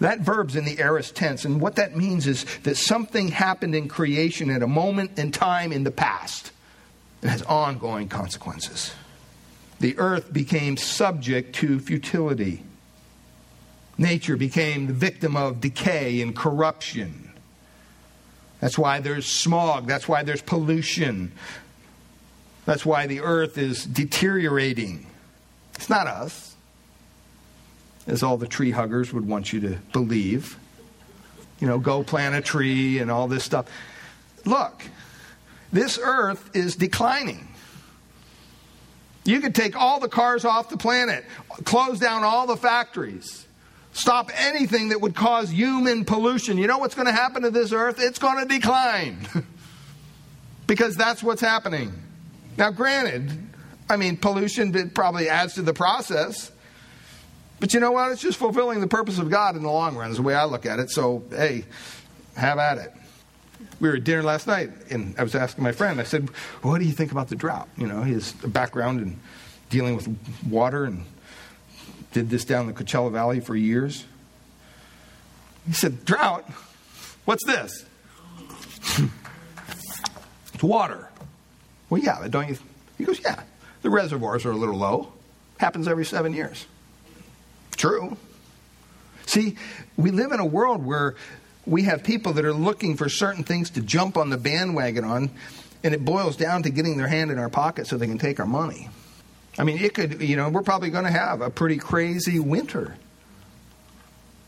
That 0.00 0.20
verb's 0.20 0.56
in 0.56 0.64
the 0.64 0.78
aorist 0.80 1.14
tense, 1.14 1.44
and 1.44 1.60
what 1.60 1.76
that 1.76 1.96
means 1.96 2.26
is 2.26 2.44
that 2.62 2.76
something 2.76 3.28
happened 3.28 3.74
in 3.74 3.88
creation 3.88 4.50
at 4.50 4.62
a 4.62 4.66
moment 4.66 5.18
in 5.18 5.30
time 5.30 5.72
in 5.72 5.84
the 5.84 5.90
past 5.90 6.50
and 7.22 7.30
has 7.30 7.42
ongoing 7.42 8.08
consequences. 8.08 8.92
The 9.80 9.98
earth 9.98 10.32
became 10.32 10.76
subject 10.76 11.54
to 11.56 11.78
futility. 11.78 12.62
Nature 13.96 14.36
became 14.36 14.86
the 14.86 14.92
victim 14.92 15.36
of 15.36 15.60
decay 15.60 16.20
and 16.20 16.34
corruption. 16.34 17.30
That's 18.60 18.78
why 18.78 19.00
there's 19.00 19.26
smog. 19.26 19.86
That's 19.86 20.08
why 20.08 20.22
there's 20.22 20.42
pollution. 20.42 21.32
That's 22.64 22.84
why 22.84 23.06
the 23.06 23.20
earth 23.20 23.58
is 23.58 23.84
deteriorating. 23.84 25.06
It's 25.74 25.90
not 25.90 26.06
us. 26.06 26.54
as 28.06 28.22
all 28.22 28.36
the 28.36 28.46
tree 28.46 28.70
huggers 28.70 29.12
would 29.12 29.26
want 29.26 29.52
you 29.52 29.60
to 29.60 29.78
believe. 29.92 30.58
You 31.60 31.66
know, 31.66 31.78
go 31.78 32.02
plant 32.02 32.34
a 32.34 32.42
tree 32.42 32.98
and 32.98 33.10
all 33.10 33.28
this 33.28 33.44
stuff. 33.44 33.66
Look, 34.44 34.82
this 35.72 35.98
earth 36.02 36.50
is 36.54 36.76
declining. 36.76 37.48
You 39.24 39.40
could 39.40 39.54
take 39.54 39.74
all 39.74 40.00
the 40.00 40.08
cars 40.08 40.44
off 40.44 40.68
the 40.68 40.76
planet, 40.76 41.24
close 41.64 41.98
down 41.98 42.24
all 42.24 42.46
the 42.46 42.58
factories, 42.58 43.46
stop 43.94 44.30
anything 44.34 44.90
that 44.90 45.00
would 45.00 45.14
cause 45.14 45.50
human 45.50 46.04
pollution. 46.04 46.58
You 46.58 46.66
know 46.66 46.78
what's 46.78 46.94
going 46.94 47.06
to 47.06 47.12
happen 47.12 47.42
to 47.42 47.50
this 47.50 47.72
earth? 47.72 47.96
It's 47.98 48.18
going 48.18 48.46
to 48.46 48.54
decline. 48.54 49.26
because 50.66 50.96
that's 50.96 51.22
what's 51.22 51.40
happening. 51.40 51.92
Now, 52.56 52.70
granted, 52.70 53.30
I 53.94 53.96
mean, 53.96 54.16
pollution 54.16 54.90
probably 54.90 55.28
adds 55.28 55.54
to 55.54 55.62
the 55.62 55.72
process. 55.72 56.50
But 57.60 57.72
you 57.72 57.78
know 57.78 57.92
what? 57.92 58.10
It's 58.10 58.20
just 58.20 58.38
fulfilling 58.38 58.80
the 58.80 58.88
purpose 58.88 59.20
of 59.20 59.30
God 59.30 59.54
in 59.54 59.62
the 59.62 59.70
long 59.70 59.94
run, 59.94 60.10
is 60.10 60.16
the 60.16 60.22
way 60.24 60.34
I 60.34 60.46
look 60.46 60.66
at 60.66 60.80
it. 60.80 60.90
So, 60.90 61.22
hey, 61.30 61.64
have 62.36 62.58
at 62.58 62.78
it. 62.78 62.92
We 63.78 63.88
were 63.88 63.94
at 63.94 64.02
dinner 64.04 64.24
last 64.24 64.48
night, 64.48 64.70
and 64.90 65.14
I 65.16 65.22
was 65.22 65.36
asking 65.36 65.62
my 65.62 65.70
friend, 65.70 66.00
I 66.00 66.04
said, 66.04 66.28
What 66.62 66.80
do 66.80 66.84
you 66.84 66.92
think 66.92 67.12
about 67.12 67.28
the 67.28 67.36
drought? 67.36 67.68
You 67.76 67.86
know, 67.86 68.02
a 68.02 68.48
background 68.48 69.00
in 69.00 69.20
dealing 69.70 69.94
with 69.94 70.08
water 70.50 70.84
and 70.84 71.04
did 72.12 72.30
this 72.30 72.44
down 72.44 72.66
the 72.66 72.72
Coachella 72.72 73.12
Valley 73.12 73.38
for 73.38 73.54
years. 73.54 74.04
He 75.68 75.72
said, 75.72 76.04
Drought? 76.04 76.50
What's 77.26 77.46
this? 77.46 77.86
it's 80.52 80.62
water. 80.62 81.08
Well, 81.88 82.02
yeah, 82.02 82.18
but 82.20 82.32
don't 82.32 82.48
you? 82.48 82.58
He 82.98 83.04
goes, 83.04 83.20
Yeah, 83.20 83.40
the 83.84 83.90
reservoirs 83.90 84.46
are 84.46 84.50
a 84.50 84.56
little 84.56 84.76
low. 84.76 85.12
Happens 85.58 85.86
every 85.86 86.06
seven 86.06 86.32
years. 86.32 86.66
True. 87.76 88.16
See, 89.26 89.56
we 89.96 90.10
live 90.10 90.32
in 90.32 90.40
a 90.40 90.44
world 90.44 90.84
where 90.84 91.16
we 91.66 91.82
have 91.82 92.02
people 92.02 92.32
that 92.32 92.46
are 92.46 92.52
looking 92.54 92.96
for 92.96 93.10
certain 93.10 93.44
things 93.44 93.70
to 93.70 93.82
jump 93.82 94.16
on 94.16 94.30
the 94.30 94.38
bandwagon 94.38 95.04
on, 95.04 95.30
and 95.84 95.94
it 95.94 96.02
boils 96.02 96.34
down 96.36 96.62
to 96.62 96.70
getting 96.70 96.96
their 96.96 97.08
hand 97.08 97.30
in 97.30 97.38
our 97.38 97.50
pocket 97.50 97.86
so 97.86 97.98
they 97.98 98.06
can 98.06 98.16
take 98.16 98.40
our 98.40 98.46
money. 98.46 98.88
I 99.58 99.64
mean, 99.64 99.76
it 99.78 99.92
could, 99.92 100.22
you 100.22 100.36
know, 100.36 100.48
we're 100.48 100.62
probably 100.62 100.88
going 100.88 101.04
to 101.04 101.10
have 101.10 101.42
a 101.42 101.50
pretty 101.50 101.76
crazy 101.76 102.40
winter. 102.40 102.96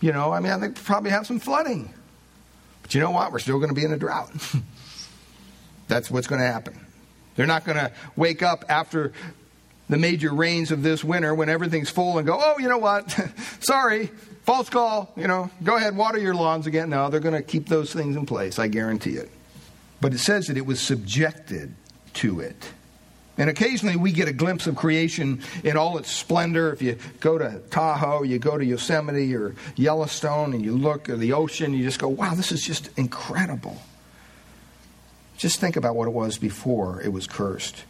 You 0.01 0.13
know, 0.13 0.33
I 0.33 0.41
mean, 0.41 0.53
I 0.53 0.59
think 0.59 0.77
we'll 0.77 0.85
probably 0.85 1.11
have 1.11 1.27
some 1.27 1.41
flooding. 1.41 1.93
But 2.81 2.95
you 2.95 3.03
know 3.03 3.11
what? 3.11 3.33
We're 3.33 3.39
still 3.39 3.59
going 3.59 3.69
to 3.69 3.75
be 3.75 3.85
in 3.85 3.93
a 3.93 3.99
drought. 3.99 4.33
That's 5.89 6.11
what's 6.11 6.27
going 6.27 6.41
to 6.41 6.47
happen. 6.47 6.87
They're 7.37 7.47
not 7.47 7.65
going 7.65 7.79
to 7.79 7.93
wake 8.17 8.43
up 8.43 8.65
after 8.69 9.13
the 9.89 9.97
major 9.97 10.35
rains 10.35 10.71
of 10.71 10.83
this 10.83 11.05
winter 11.05 11.35
when 11.35 11.49
everything's 11.49 11.91
full 11.91 12.19
and 12.19 12.27
go, 12.27 12.39
oh, 12.41 12.59
you 12.59 12.69
know 12.69 12.79
what? 12.79 13.11
Sorry, 13.61 14.07
false 14.43 14.69
call. 14.69 15.13
You 15.17 15.29
know, 15.29 15.51
go 15.63 15.77
ahead, 15.77 15.97
water 15.97 16.19
your 16.19 16.35
lawns 16.35 16.67
again. 16.67 16.91
No, 16.91 17.09
they're 17.09 17.21
going 17.21 17.35
to 17.35 17.43
keep 17.43 17.69
those 17.69 17.93
things 17.93 18.17
in 18.17 18.27
place. 18.27 18.59
I 18.59 18.69
guarantee 18.69 19.13
it. 19.13 19.31
But 20.01 20.13
it 20.13 20.19
says 20.19 20.47
that 20.47 20.57
it 20.57 20.67
was 20.67 20.81
subjected 20.81 21.75
to 22.15 22.41
it. 22.41 22.73
And 23.39 23.51
occasionally 23.51 23.97
we 23.97 24.13
get 24.13 24.29
a 24.29 24.33
glimpse 24.33 24.67
of 24.67 24.77
creation 24.77 25.43
in 25.63 25.77
all 25.77 25.99
its 25.99 26.11
splendor. 26.11 26.73
If 26.73 26.81
you 26.81 26.99
go 27.21 27.37
to 27.37 27.61
Tahoe, 27.71 28.23
you 28.23 28.39
go 28.39 28.57
to 28.57 28.65
Yosemite 28.65 29.35
or 29.35 29.55
Yellowstone, 29.77 30.55
and 30.55 30.65
you 30.65 30.77
look 30.77 31.09
at 31.09 31.19
the 31.19 31.35
ocean, 31.35 31.75
you 31.75 31.85
just 31.85 31.99
go, 31.99 32.09
wow, 32.09 32.35
this 32.35 32.51
is 32.51 32.63
just 32.63 32.89
incredible. 32.97 33.77
Just 35.37 35.61
think 35.61 35.77
about 35.77 35.97
what 35.97 36.09
it 36.09 36.13
was 36.13 36.39
before 36.39 37.01
it 37.03 37.13
was 37.13 37.27
cursed. 37.27 37.85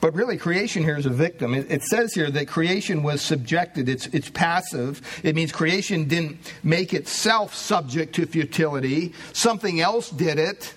But 0.00 0.14
really, 0.14 0.36
creation 0.36 0.82
here 0.82 0.96
is 0.96 1.06
a 1.06 1.10
victim. 1.10 1.54
It, 1.54 1.70
it, 1.70 1.82
says 1.82 2.14
here 2.14 2.30
that 2.30 2.46
creation 2.46 3.02
was 3.02 3.22
subjected. 3.22 3.88
It's, 3.88 4.06
it's 4.08 4.30
passive. 4.30 5.00
It 5.24 5.34
means 5.34 5.52
creation 5.52 6.04
didn't 6.04 6.38
make 6.62 6.94
itself 6.94 7.54
subject 7.54 8.14
to 8.16 8.26
futility, 8.26 9.14
something 9.32 9.80
else 9.80 10.10
did 10.10 10.38
it. 10.38 10.74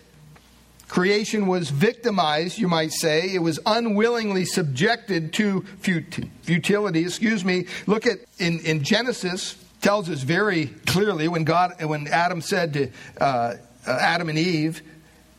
Creation 0.88 1.46
was 1.46 1.69
victimized, 1.69 2.58
you 2.58 2.67
might 2.67 2.91
say. 2.91 3.29
It 3.29 3.43
was 3.43 3.60
unwillingly 3.67 4.46
subjected 4.46 5.34
to 5.34 5.62
futility. 5.81 7.01
Excuse 7.01 7.46
me. 7.46 7.67
Look 7.86 8.08
at 8.08 8.17
in, 8.39 8.60
in 8.62 8.84
Genesis 8.84 9.63
tells 9.81 10.10
us 10.10 10.24
very 10.24 10.67
clearly 10.88 11.27
when 11.27 11.43
God 11.43 11.75
when 11.84 12.08
Adam 12.08 12.41
said 12.41 12.74
to 12.74 12.89
uh, 13.22 13.53
uh, 13.86 13.98
Adam 14.01 14.29
and 14.29 14.38
Eve, 14.38 14.81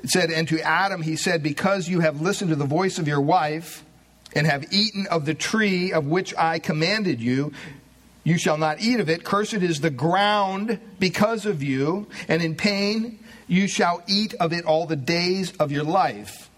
it 0.02 0.10
said, 0.10 0.30
and 0.30 0.48
to 0.48 0.60
Adam 0.60 1.02
he 1.02 1.16
said, 1.16 1.42
because 1.42 1.88
you 1.88 2.00
have 2.00 2.20
listened 2.20 2.50
to 2.50 2.56
the 2.56 2.64
voice 2.64 2.98
of 2.98 3.06
your 3.06 3.20
wife 3.20 3.84
and 4.34 4.46
have 4.46 4.72
eaten 4.72 5.06
of 5.08 5.26
the 5.26 5.34
tree 5.34 5.92
of 5.92 6.06
which 6.06 6.34
I 6.36 6.58
commanded 6.58 7.20
you, 7.20 7.52
you 8.24 8.38
shall 8.38 8.58
not 8.58 8.80
eat 8.80 9.00
of 9.00 9.08
it. 9.08 9.24
Cursed 9.24 9.54
is 9.54 9.80
the 9.80 9.90
ground 9.90 10.78
because 10.98 11.46
of 11.46 11.62
you, 11.62 12.06
and 12.28 12.42
in 12.42 12.54
pain 12.54 13.18
you 13.46 13.66
shall 13.66 14.02
eat 14.06 14.34
of 14.34 14.52
it 14.52 14.64
all 14.64 14.86
the 14.86 14.96
days 14.96 15.52
of 15.56 15.72
your 15.72 15.84
life. 15.84 16.50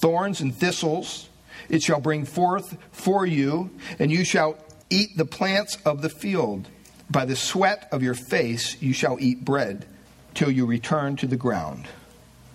Thorns 0.00 0.40
and 0.40 0.54
thistles 0.54 1.28
it 1.68 1.82
shall 1.82 2.00
bring 2.00 2.24
forth 2.24 2.76
for 2.92 3.26
you, 3.26 3.70
and 3.98 4.10
you 4.10 4.24
shall 4.24 4.56
eat 4.88 5.16
the 5.16 5.24
plants 5.24 5.78
of 5.84 6.02
the 6.02 6.08
field. 6.08 6.68
By 7.10 7.24
the 7.24 7.36
sweat 7.36 7.88
of 7.92 8.02
your 8.02 8.14
face 8.14 8.80
you 8.80 8.92
shall 8.92 9.18
eat 9.20 9.44
bread 9.44 9.86
till 10.34 10.50
you 10.50 10.66
return 10.66 11.16
to 11.16 11.26
the 11.26 11.36
ground. 11.36 11.86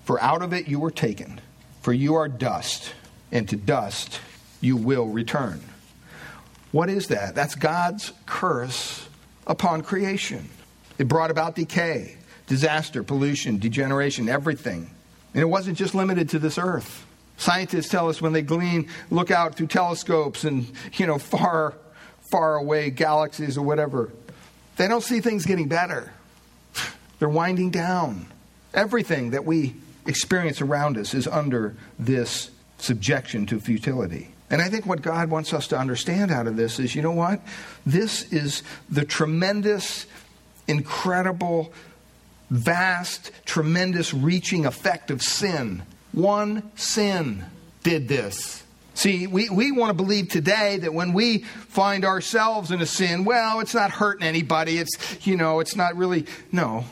For 0.06 0.22
out 0.22 0.42
of 0.42 0.54
it 0.54 0.68
you 0.68 0.80
were 0.80 0.92
taken, 0.92 1.42
for 1.82 1.92
you 1.92 2.16
are 2.16 2.28
dust, 2.28 2.94
and 3.32 3.50
to 3.50 3.56
dust 3.56 4.22
you 4.62 4.78
will 4.78 5.08
return. 5.08 5.62
What 6.72 6.90
is 6.90 7.08
that? 7.08 7.36
That's 7.36 7.56
God's 7.56 8.14
curse 8.26 9.08
upon 9.48 9.82
creation. 9.82 10.50
It 10.98 11.08
brought 11.08 11.32
about 11.32 11.56
decay 11.56 12.18
disaster, 12.48 13.02
pollution, 13.02 13.58
degeneration, 13.58 14.30
everything. 14.30 14.92
And 15.34 15.42
it 15.42 15.46
wasn't 15.46 15.78
just 15.78 15.96
limited 15.96 16.30
to 16.30 16.40
this 16.40 16.60
earth. 16.60 17.04
Scientists 17.38 17.90
tell 17.90 18.08
us 18.08 18.22
when 18.22 18.34
they 18.34 18.44
glean, 18.44 18.88
look 19.10 19.32
out 19.32 19.56
through 19.56 19.68
telescopes 19.68 20.44
and, 20.44 20.72
you 20.94 21.08
know, 21.08 21.18
far, 21.20 21.74
far 22.22 22.56
away 22.56 22.92
galaxies 22.92 23.58
or 23.58 23.64
whatever, 23.64 24.12
they 24.78 24.88
don't 24.88 25.02
see 25.02 25.22
things 25.22 25.46
getting 25.46 25.68
better. 25.68 26.14
They're 27.18 27.30
winding 27.30 27.72
down. 27.72 28.28
Everything 28.74 29.32
that 29.32 29.46
we 29.46 29.74
experience 30.06 30.62
around 30.62 30.98
us 30.98 31.14
is 31.14 31.28
under 31.28 31.76
this 31.98 32.52
subjection 32.78 33.46
to 33.48 33.60
futility. 33.60 34.30
And 34.50 34.62
I 34.62 34.70
think 34.70 34.86
what 34.86 35.02
God 35.02 35.30
wants 35.30 35.54
us 35.54 35.68
to 35.70 35.78
understand 35.78 36.32
out 36.32 36.48
of 36.48 36.56
this 36.56 36.80
is 36.80 36.96
you 36.96 37.02
know 37.02 37.12
what? 37.12 37.42
This 37.86 38.32
is 38.32 38.64
the 38.90 39.04
tremendous, 39.04 40.06
incredible 40.68 41.74
vast, 42.50 43.32
tremendous, 43.46 44.14
reaching 44.14 44.66
effect 44.66 45.10
of 45.10 45.22
sin. 45.22 45.82
One 46.12 46.72
sin 46.76 47.46
did 47.84 48.08
this. 48.08 48.64
See, 48.94 49.28
we, 49.28 49.50
we 49.50 49.74
want 49.74 49.90
to 49.90 49.94
believe 49.94 50.30
today 50.30 50.78
that 50.78 50.94
when 50.94 51.12
we 51.12 51.40
find 51.40 52.06
ourselves 52.06 52.72
in 52.72 52.82
a 52.82 52.86
sin, 52.86 53.26
well, 53.26 53.60
it's 53.60 53.74
not 53.74 53.92
hurting 53.92 54.26
anybody. 54.26 54.78
It's, 54.78 55.28
you 55.28 55.36
know, 55.36 55.60
it's 55.60 55.76
not 55.76 55.98
really. 55.98 56.28
No. 56.52 56.86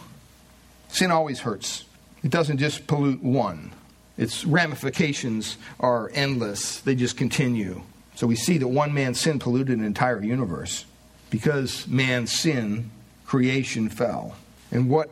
Sin 0.89 1.11
always 1.11 1.39
hurts. 1.39 1.85
It 2.23 2.31
doesn't 2.31 2.57
just 2.57 2.87
pollute 2.87 3.21
one, 3.21 3.71
its 4.17 4.45
ramifications 4.45 5.57
are 5.79 6.11
endless, 6.13 6.79
they 6.81 6.95
just 6.95 7.17
continue. 7.17 7.81
So 8.15 8.27
we 8.27 8.35
see 8.35 8.57
that 8.59 8.67
one 8.67 8.93
man's 8.93 9.19
sin 9.19 9.39
polluted 9.39 9.77
an 9.77 9.83
entire 9.83 10.21
universe. 10.21 10.85
Because 11.31 11.87
man's 11.87 12.31
sin, 12.31 12.91
creation 13.25 13.89
fell. 13.89 14.35
And 14.71 14.87
what 14.87 15.09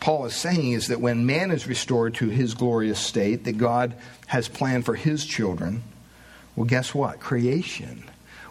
Paul 0.00 0.26
is 0.26 0.34
saying 0.34 0.72
is 0.72 0.88
that 0.88 1.00
when 1.00 1.24
man 1.24 1.52
is 1.52 1.68
restored 1.68 2.14
to 2.14 2.28
his 2.28 2.54
glorious 2.54 2.98
state 2.98 3.44
that 3.44 3.58
God 3.58 3.94
has 4.26 4.48
planned 4.48 4.84
for 4.84 4.96
his 4.96 5.24
children, 5.24 5.84
well, 6.56 6.66
guess 6.66 6.92
what? 6.92 7.20
Creation 7.20 8.02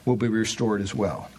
will 0.05 0.15
be 0.15 0.29
restored 0.29 0.81
as 0.81 0.95
well. 0.95 1.29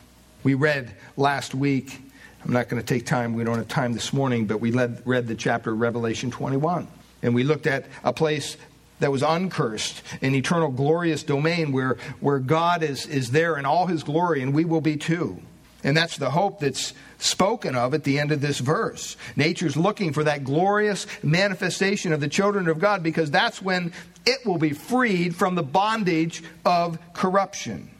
We 0.44 0.52
read 0.52 0.94
last 1.16 1.54
week, 1.54 2.02
I'm 2.44 2.52
not 2.52 2.68
going 2.68 2.82
to 2.82 2.86
take 2.86 3.06
time, 3.06 3.34
we 3.34 3.44
don't 3.44 3.56
have 3.56 3.68
time 3.68 3.92
this 3.92 4.12
morning, 4.12 4.46
but 4.46 4.60
we 4.60 4.72
led, 4.72 5.02
read 5.04 5.28
the 5.28 5.34
chapter 5.34 5.72
of 5.72 5.80
Revelation 5.80 6.30
21. 6.30 6.88
And 7.22 7.34
we 7.34 7.44
looked 7.44 7.66
at 7.66 7.86
a 8.02 8.12
place 8.12 8.56
that 8.98 9.12
was 9.12 9.22
uncursed, 9.22 10.02
an 10.22 10.34
eternal 10.34 10.70
glorious 10.70 11.22
domain 11.22 11.72
where, 11.72 11.98
where 12.20 12.38
God 12.38 12.82
is, 12.82 13.06
is 13.06 13.30
there 13.30 13.56
in 13.56 13.64
all 13.64 13.86
his 13.86 14.02
glory, 14.02 14.42
and 14.42 14.54
we 14.54 14.64
will 14.64 14.80
be 14.80 14.96
too. 14.96 15.40
And 15.84 15.96
that's 15.96 16.16
the 16.16 16.30
hope 16.30 16.60
that's 16.60 16.94
spoken 17.18 17.74
of 17.74 17.94
at 17.94 18.04
the 18.04 18.18
end 18.18 18.32
of 18.32 18.40
this 18.40 18.58
verse. 18.58 19.16
Nature's 19.36 19.76
looking 19.76 20.12
for 20.12 20.24
that 20.24 20.44
glorious 20.44 21.06
manifestation 21.22 22.12
of 22.12 22.20
the 22.20 22.28
children 22.28 22.68
of 22.68 22.78
God 22.78 23.02
because 23.02 23.30
that's 23.30 23.60
when 23.60 23.92
it 24.24 24.46
will 24.46 24.58
be 24.58 24.72
freed 24.72 25.34
from 25.34 25.56
the 25.56 25.62
bondage 25.62 26.42
of 26.64 26.98
corruption. 27.12 27.90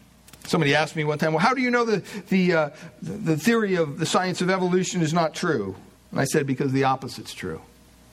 Somebody 0.44 0.74
asked 0.74 0.96
me 0.96 1.04
one 1.04 1.18
time, 1.18 1.32
well, 1.32 1.44
how 1.44 1.54
do 1.54 1.60
you 1.60 1.70
know 1.70 1.84
the, 1.84 2.02
the, 2.28 2.52
uh, 2.52 2.70
the 3.00 3.36
theory 3.36 3.76
of 3.76 3.98
the 3.98 4.06
science 4.06 4.40
of 4.40 4.50
evolution 4.50 5.00
is 5.00 5.12
not 5.12 5.34
true? 5.34 5.76
And 6.10 6.20
I 6.20 6.24
said, 6.24 6.46
because 6.46 6.72
the 6.72 6.84
opposite's 6.84 7.32
true. 7.32 7.60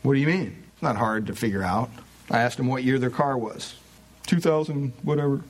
What 0.03 0.13
do 0.13 0.19
you 0.19 0.27
mean? 0.27 0.63
It's 0.73 0.81
not 0.81 0.95
hard 0.95 1.27
to 1.27 1.35
figure 1.35 1.63
out. 1.63 1.89
I 2.31 2.39
asked 2.39 2.57
them 2.57 2.67
what 2.67 2.83
year 2.83 2.99
their 2.99 3.09
car 3.09 3.37
was. 3.37 3.75
2000, 4.27 4.93
whatever. 5.01 5.41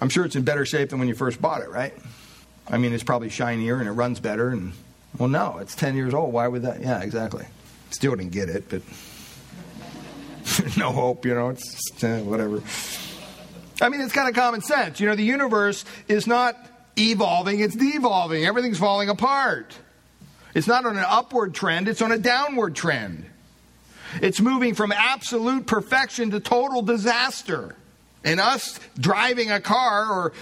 I'm 0.00 0.08
sure 0.08 0.24
it's 0.24 0.34
in 0.34 0.42
better 0.42 0.64
shape 0.64 0.90
than 0.90 0.98
when 0.98 1.06
you 1.06 1.14
first 1.14 1.40
bought 1.40 1.60
it, 1.60 1.68
right? 1.68 1.94
I 2.68 2.78
mean, 2.78 2.92
it's 2.92 3.04
probably 3.04 3.28
shinier 3.28 3.78
and 3.78 3.86
it 3.86 3.92
runs 3.92 4.18
better. 4.18 4.48
And 4.48 4.72
well, 5.18 5.28
no, 5.28 5.58
it's 5.58 5.74
10 5.74 5.94
years 5.94 6.14
old. 6.14 6.32
Why 6.32 6.48
would 6.48 6.62
that? 6.62 6.80
Yeah, 6.80 7.02
exactly. 7.02 7.46
Still 7.90 8.16
didn't 8.16 8.32
get 8.32 8.48
it, 8.48 8.68
but 8.68 8.82
no 10.76 10.90
hope, 10.90 11.24
you 11.26 11.34
know, 11.34 11.50
it's 11.50 11.72
just, 11.74 12.02
uh, 12.02 12.18
whatever. 12.20 12.62
I 13.82 13.88
mean, 13.88 14.00
it's 14.00 14.12
kind 14.12 14.28
of 14.28 14.34
common 14.34 14.60
sense. 14.60 15.00
You 15.00 15.08
know, 15.08 15.16
the 15.16 15.24
universe 15.24 15.84
is 16.06 16.26
not 16.26 16.56
evolving, 16.96 17.60
it's 17.60 17.74
devolving. 17.74 18.44
Everything's 18.44 18.78
falling 18.78 19.08
apart. 19.08 19.76
It's 20.54 20.68
not 20.68 20.86
on 20.86 20.96
an 20.96 21.04
upward 21.06 21.52
trend, 21.52 21.88
it's 21.88 22.00
on 22.00 22.12
a 22.12 22.18
downward 22.18 22.76
trend. 22.76 23.26
It's 24.20 24.40
moving 24.40 24.74
from 24.74 24.92
absolute 24.92 25.66
perfection 25.66 26.30
to 26.30 26.40
total 26.40 26.82
disaster. 26.82 27.74
And 28.24 28.38
us 28.38 28.78
driving 28.98 29.50
a 29.50 29.60
car 29.60 30.06
or 30.06 30.32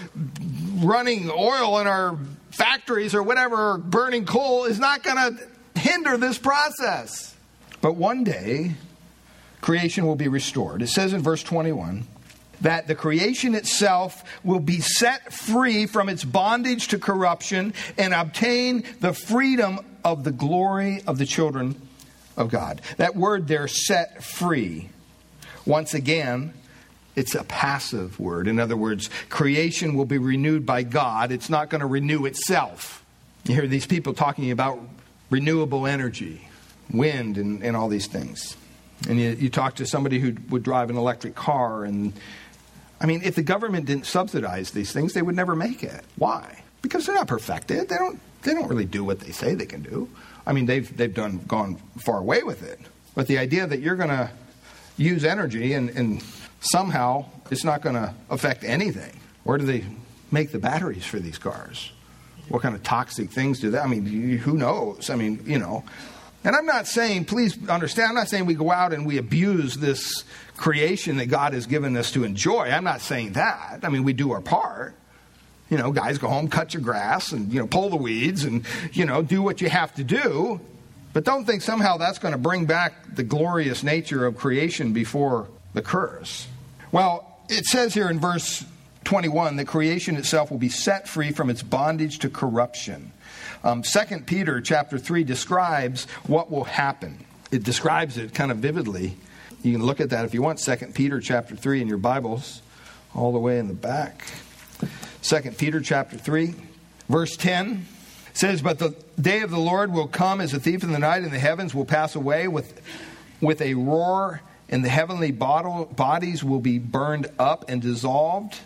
running 0.79 1.31
oil 1.31 1.79
in 1.79 1.87
our 1.87 2.17
factories 2.51 3.15
or 3.15 3.23
whatever, 3.23 3.71
or 3.71 3.77
burning 3.77 4.25
coal, 4.25 4.65
is 4.65 4.77
not 4.77 5.01
going 5.03 5.15
to 5.17 5.79
hinder 5.79 6.17
this 6.17 6.37
process. 6.37 7.35
But 7.79 7.95
one 7.95 8.23
day, 8.23 8.73
creation 9.61 10.05
will 10.05 10.17
be 10.17 10.27
restored. 10.27 10.81
It 10.81 10.89
says 10.89 11.13
in 11.13 11.21
verse 11.21 11.41
21 11.41 12.05
that 12.61 12.87
the 12.87 12.95
creation 12.95 13.55
itself 13.55 14.23
will 14.43 14.59
be 14.59 14.79
set 14.79 15.33
free 15.33 15.85
from 15.85 16.09
its 16.09 16.23
bondage 16.23 16.87
to 16.89 16.99
corruption 16.99 17.73
and 17.97 18.13
obtain 18.13 18.83
the 18.99 19.13
freedom 19.13 19.79
of 20.03 20.23
the 20.23 20.31
glory 20.31 21.01
of 21.05 21.17
the 21.17 21.25
children 21.25 21.79
of 22.37 22.49
God. 22.49 22.81
That 22.97 23.15
word 23.15 23.47
there, 23.47 23.67
set 23.67 24.23
free, 24.23 24.89
once 25.65 25.93
again, 25.93 26.53
it's 27.15 27.35
a 27.35 27.43
passive 27.43 28.19
word. 28.19 28.47
In 28.47 28.59
other 28.59 28.77
words, 28.77 29.09
creation 29.29 29.95
will 29.95 30.05
be 30.05 30.17
renewed 30.17 30.65
by 30.65 30.83
God. 30.83 31.31
It's 31.31 31.49
not 31.49 31.69
going 31.69 31.81
to 31.81 31.87
renew 31.87 32.25
itself. 32.25 33.03
You 33.43 33.55
hear 33.55 33.67
these 33.67 33.85
people 33.85 34.13
talking 34.13 34.51
about 34.51 34.79
renewable 35.29 35.85
energy, 35.87 36.47
wind, 36.91 37.37
and, 37.37 37.63
and 37.63 37.75
all 37.75 37.89
these 37.89 38.07
things. 38.07 38.55
And 39.09 39.19
you, 39.19 39.31
you 39.31 39.49
talk 39.49 39.75
to 39.75 39.85
somebody 39.85 40.19
who 40.19 40.35
would 40.49 40.63
drive 40.63 40.89
an 40.89 40.97
electric 40.97 41.35
car, 41.35 41.83
and 41.83 42.13
I 43.01 43.07
mean, 43.07 43.21
if 43.23 43.33
the 43.33 43.41
government 43.41 43.87
didn't 43.87 44.05
subsidize 44.05 44.71
these 44.71 44.93
things, 44.93 45.13
they 45.13 45.23
would 45.23 45.35
never 45.35 45.55
make 45.55 45.83
it. 45.83 46.05
Why? 46.17 46.61
Because 46.83 47.05
they're 47.05 47.15
not 47.15 47.27
perfected. 47.27 47.89
They 47.89 47.97
don't, 47.97 48.19
they 48.43 48.53
don't 48.53 48.69
really 48.69 48.85
do 48.85 49.03
what 49.03 49.19
they 49.19 49.31
say 49.31 49.55
they 49.55 49.65
can 49.65 49.81
do. 49.81 50.07
I 50.45 50.53
mean, 50.53 50.67
they've, 50.67 50.95
they've 50.95 51.13
done, 51.13 51.39
gone 51.47 51.77
far 51.97 52.19
away 52.19 52.43
with 52.43 52.61
it. 52.61 52.79
But 53.15 53.25
the 53.25 53.39
idea 53.39 53.65
that 53.65 53.79
you're 53.79 53.95
going 53.95 54.09
to 54.09 54.29
use 54.97 55.25
energy 55.25 55.73
and, 55.73 55.89
and 55.89 56.23
somehow 56.59 57.25
it's 57.49 57.63
not 57.63 57.81
going 57.81 57.95
to 57.95 58.13
affect 58.29 58.63
anything. 58.63 59.19
Where 59.43 59.57
do 59.57 59.65
they 59.65 59.83
make 60.31 60.51
the 60.51 60.59
batteries 60.59 61.05
for 61.05 61.19
these 61.19 61.39
cars? 61.39 61.91
What 62.49 62.61
kind 62.61 62.75
of 62.75 62.83
toxic 62.83 63.31
things 63.31 63.59
do 63.59 63.71
they? 63.71 63.79
I 63.79 63.87
mean, 63.87 64.05
who 64.05 64.57
knows? 64.57 65.09
I 65.09 65.15
mean, 65.15 65.41
you 65.45 65.57
know. 65.57 65.83
And 66.43 66.55
I'm 66.55 66.65
not 66.65 66.87
saying, 66.87 67.25
please 67.25 67.57
understand, 67.69 68.09
I'm 68.09 68.15
not 68.15 68.27
saying 68.27 68.45
we 68.45 68.55
go 68.55 68.71
out 68.71 68.93
and 68.93 69.05
we 69.05 69.17
abuse 69.17 69.75
this 69.75 70.23
creation 70.57 71.17
that 71.17 71.27
God 71.27 71.53
has 71.53 71.67
given 71.67 71.95
us 71.95 72.11
to 72.11 72.23
enjoy. 72.23 72.69
I'm 72.69 72.83
not 72.83 73.01
saying 73.01 73.33
that. 73.33 73.81
I 73.83 73.89
mean, 73.89 74.03
we 74.03 74.13
do 74.13 74.31
our 74.31 74.41
part. 74.41 74.95
You 75.69 75.77
know, 75.77 75.91
guys 75.91 76.17
go 76.17 76.27
home, 76.27 76.49
cut 76.49 76.73
your 76.73 76.81
grass, 76.81 77.31
and, 77.31 77.53
you 77.53 77.59
know, 77.59 77.67
pull 77.67 77.89
the 77.89 77.95
weeds 77.95 78.43
and, 78.43 78.65
you 78.91 79.05
know, 79.05 79.21
do 79.21 79.41
what 79.41 79.61
you 79.61 79.69
have 79.69 79.93
to 79.95 80.03
do. 80.03 80.59
But 81.13 81.23
don't 81.23 81.45
think 81.45 81.61
somehow 81.61 81.97
that's 81.97 82.19
going 82.19 82.33
to 82.33 82.37
bring 82.37 82.65
back 82.65 83.15
the 83.15 83.23
glorious 83.23 83.83
nature 83.83 84.25
of 84.25 84.37
creation 84.37 84.93
before 84.93 85.47
the 85.73 85.81
curse. 85.81 86.47
Well, 86.91 87.39
it 87.49 87.65
says 87.65 87.93
here 87.93 88.09
in 88.09 88.19
verse 88.19 88.65
21 89.03 89.57
that 89.57 89.67
creation 89.67 90.15
itself 90.15 90.51
will 90.51 90.57
be 90.57 90.69
set 90.69 91.07
free 91.07 91.31
from 91.31 91.49
its 91.49 91.63
bondage 91.63 92.19
to 92.19 92.29
corruption. 92.29 93.11
Um, 93.63 93.83
2 93.83 94.19
Peter 94.25 94.59
chapter 94.59 94.97
3 94.97 95.23
describes 95.23 96.05
what 96.25 96.49
will 96.49 96.63
happen. 96.63 97.23
It 97.51 97.63
describes 97.63 98.17
it 98.17 98.33
kind 98.33 98.51
of 98.51 98.57
vividly. 98.57 99.15
You 99.61 99.73
can 99.73 99.85
look 99.85 99.99
at 99.99 100.09
that 100.09 100.25
if 100.25 100.33
you 100.33 100.41
want. 100.41 100.57
2 100.57 100.75
Peter 100.93 101.19
chapter 101.19 101.55
3 101.55 101.81
in 101.81 101.87
your 101.87 101.99
Bibles, 101.99 102.61
all 103.13 103.31
the 103.31 103.39
way 103.39 103.59
in 103.59 103.67
the 103.67 103.73
back. 103.75 104.25
2 105.21 105.41
Peter 105.57 105.79
chapter 105.79 106.17
3, 106.17 106.55
verse 107.07 107.37
10 107.37 107.85
says, 108.33 108.63
But 108.63 108.79
the 108.79 108.95
day 109.19 109.41
of 109.41 109.51
the 109.51 109.59
Lord 109.59 109.91
will 109.93 110.07
come 110.07 110.41
as 110.41 110.53
a 110.53 110.59
thief 110.59 110.83
in 110.83 110.91
the 110.91 110.99
night, 110.99 111.21
and 111.21 111.31
the 111.31 111.39
heavens 111.39 111.75
will 111.75 111.85
pass 111.85 112.15
away 112.15 112.47
with, 112.47 112.81
with 113.41 113.61
a 113.61 113.75
roar, 113.75 114.41
and 114.69 114.83
the 114.83 114.89
heavenly 114.89 115.31
bodies 115.31 116.43
will 116.43 116.59
be 116.59 116.79
burned 116.79 117.27
up 117.37 117.65
and 117.69 117.81
dissolved, 117.81 118.57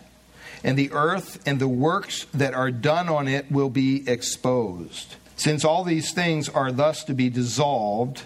and 0.66 0.76
the 0.76 0.90
earth 0.90 1.40
and 1.46 1.60
the 1.60 1.68
works 1.68 2.26
that 2.34 2.52
are 2.52 2.72
done 2.72 3.08
on 3.08 3.28
it 3.28 3.50
will 3.52 3.70
be 3.70 4.02
exposed. 4.08 5.14
Since 5.36 5.64
all 5.64 5.84
these 5.84 6.12
things 6.12 6.48
are 6.48 6.72
thus 6.72 7.04
to 7.04 7.14
be 7.14 7.30
dissolved, 7.30 8.22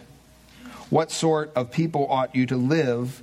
what 0.89 1.13
sort 1.13 1.53
of 1.55 1.71
people 1.71 2.07
ought 2.09 2.35
you 2.35 2.47
to 2.47 2.57
live 2.57 3.23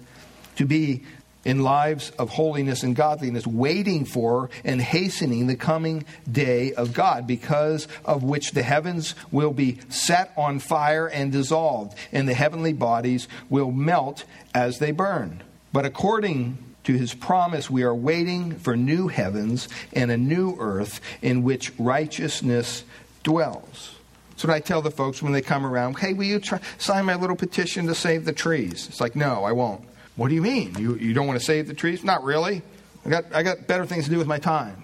to 0.58 0.66
be 0.66 1.04
in 1.44 1.64
lives 1.64 2.12
of 2.20 2.30
holiness 2.30 2.84
and 2.84 2.96
godliness, 2.96 3.48
waiting 3.48 4.06
for 4.06 4.52
and 4.64 4.82
hastening 4.82 5.48
the 5.48 5.56
coming 5.56 6.06
day 6.32 6.74
of 6.74 6.94
God, 6.94 7.26
because 7.26 7.88
of 8.06 8.22
which 8.22 8.52
the 8.52 8.64
heavens 8.64 9.16
will 9.32 9.54
be 9.54 9.80
set 9.90 10.32
on 10.38 10.60
fire 10.60 11.08
and 11.08 11.32
dissolved, 11.32 11.98
and 12.12 12.30
the 12.30 12.36
heavenly 12.36 12.74
bodies 12.74 13.28
will 13.50 13.72
melt 13.72 14.26
as 14.54 14.78
they 14.78 14.92
burn. 14.92 15.42
But 15.74 15.86
according 15.86 16.60
to 16.88 16.93
his 16.97 17.13
promise, 17.13 17.69
we 17.69 17.84
are 17.84 17.93
waiting 17.93 18.56
for 18.56 18.78
new 18.78 19.10
heavens 19.10 19.67
and 19.91 20.10
a 20.10 20.15
new 20.15 20.56
earth 20.58 21.02
in 21.21 21.43
which 21.43 21.73
righteousness 21.78 22.86
dwells. 23.23 23.93
What 24.41 24.52
I 24.52 24.62
tell 24.62 24.82
the 24.82 24.91
folks 24.91 25.21
when 25.21 25.34
they 25.34 25.41
come 25.41 25.65
around. 25.65 25.97
Hey, 25.97 26.13
will 26.13 26.23
you 26.23 26.39
try, 26.39 26.62
sign 26.78 27.06
my 27.06 27.15
little 27.15 27.36
petition 27.36 27.88
to 27.88 27.95
save 27.95 28.23
the 28.23 28.32
trees? 28.32 28.88
It's 28.88 29.02
like, 29.02 29.17
no, 29.17 29.43
I 29.43 29.52
won't. 29.52 29.84
What 30.15 30.30
do 30.30 30.36
you 30.36 30.41
mean? 30.41 30.76
You, 30.80 30.95
you 30.95 31.13
don't 31.13 31.28
want 31.28 31.38
to 31.38 31.45
save 31.45 31.67
the 31.67 31.73
trees? 31.73 32.06
Not 32.06 32.23
really. 32.23 32.62
I 33.06 33.10
got, 33.10 33.26
I 33.34 33.43
got 33.43 33.67
better 33.67 33.86
things 33.86 34.06
to 34.06 34.12
do 34.12 34.17
with 34.17 34.28
my 34.28 34.39
time. 34.39 34.82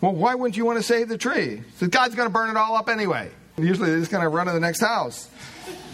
Well, 0.00 0.14
why 0.14 0.34
wouldn't 0.34 0.56
you 0.56 0.64
want 0.64 0.78
to 0.78 0.82
save 0.82 1.08
the 1.08 1.18
tree? 1.18 1.62
Because 1.74 1.88
God's 1.88 2.16
going 2.16 2.28
to 2.28 2.32
burn 2.32 2.50
it 2.50 2.56
all 2.56 2.74
up 2.74 2.88
anyway. 2.88 3.30
Usually 3.56 3.90
they're 3.90 4.00
just 4.00 4.10
going 4.10 4.24
to 4.24 4.28
run 4.28 4.46
to 4.46 4.52
the 4.52 4.60
next 4.60 4.80
house. 4.80 5.30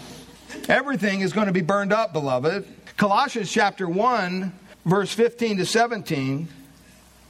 Everything 0.67 1.19
is 1.19 1.31
going 1.31 1.47
to 1.47 1.53
be 1.53 1.61
burned 1.61 1.93
up, 1.93 2.11
beloved. 2.11 2.65
Colossians 2.97 3.51
chapter 3.51 3.87
1, 3.87 4.51
verse 4.85 5.13
15 5.13 5.57
to 5.57 5.65
17. 5.65 6.47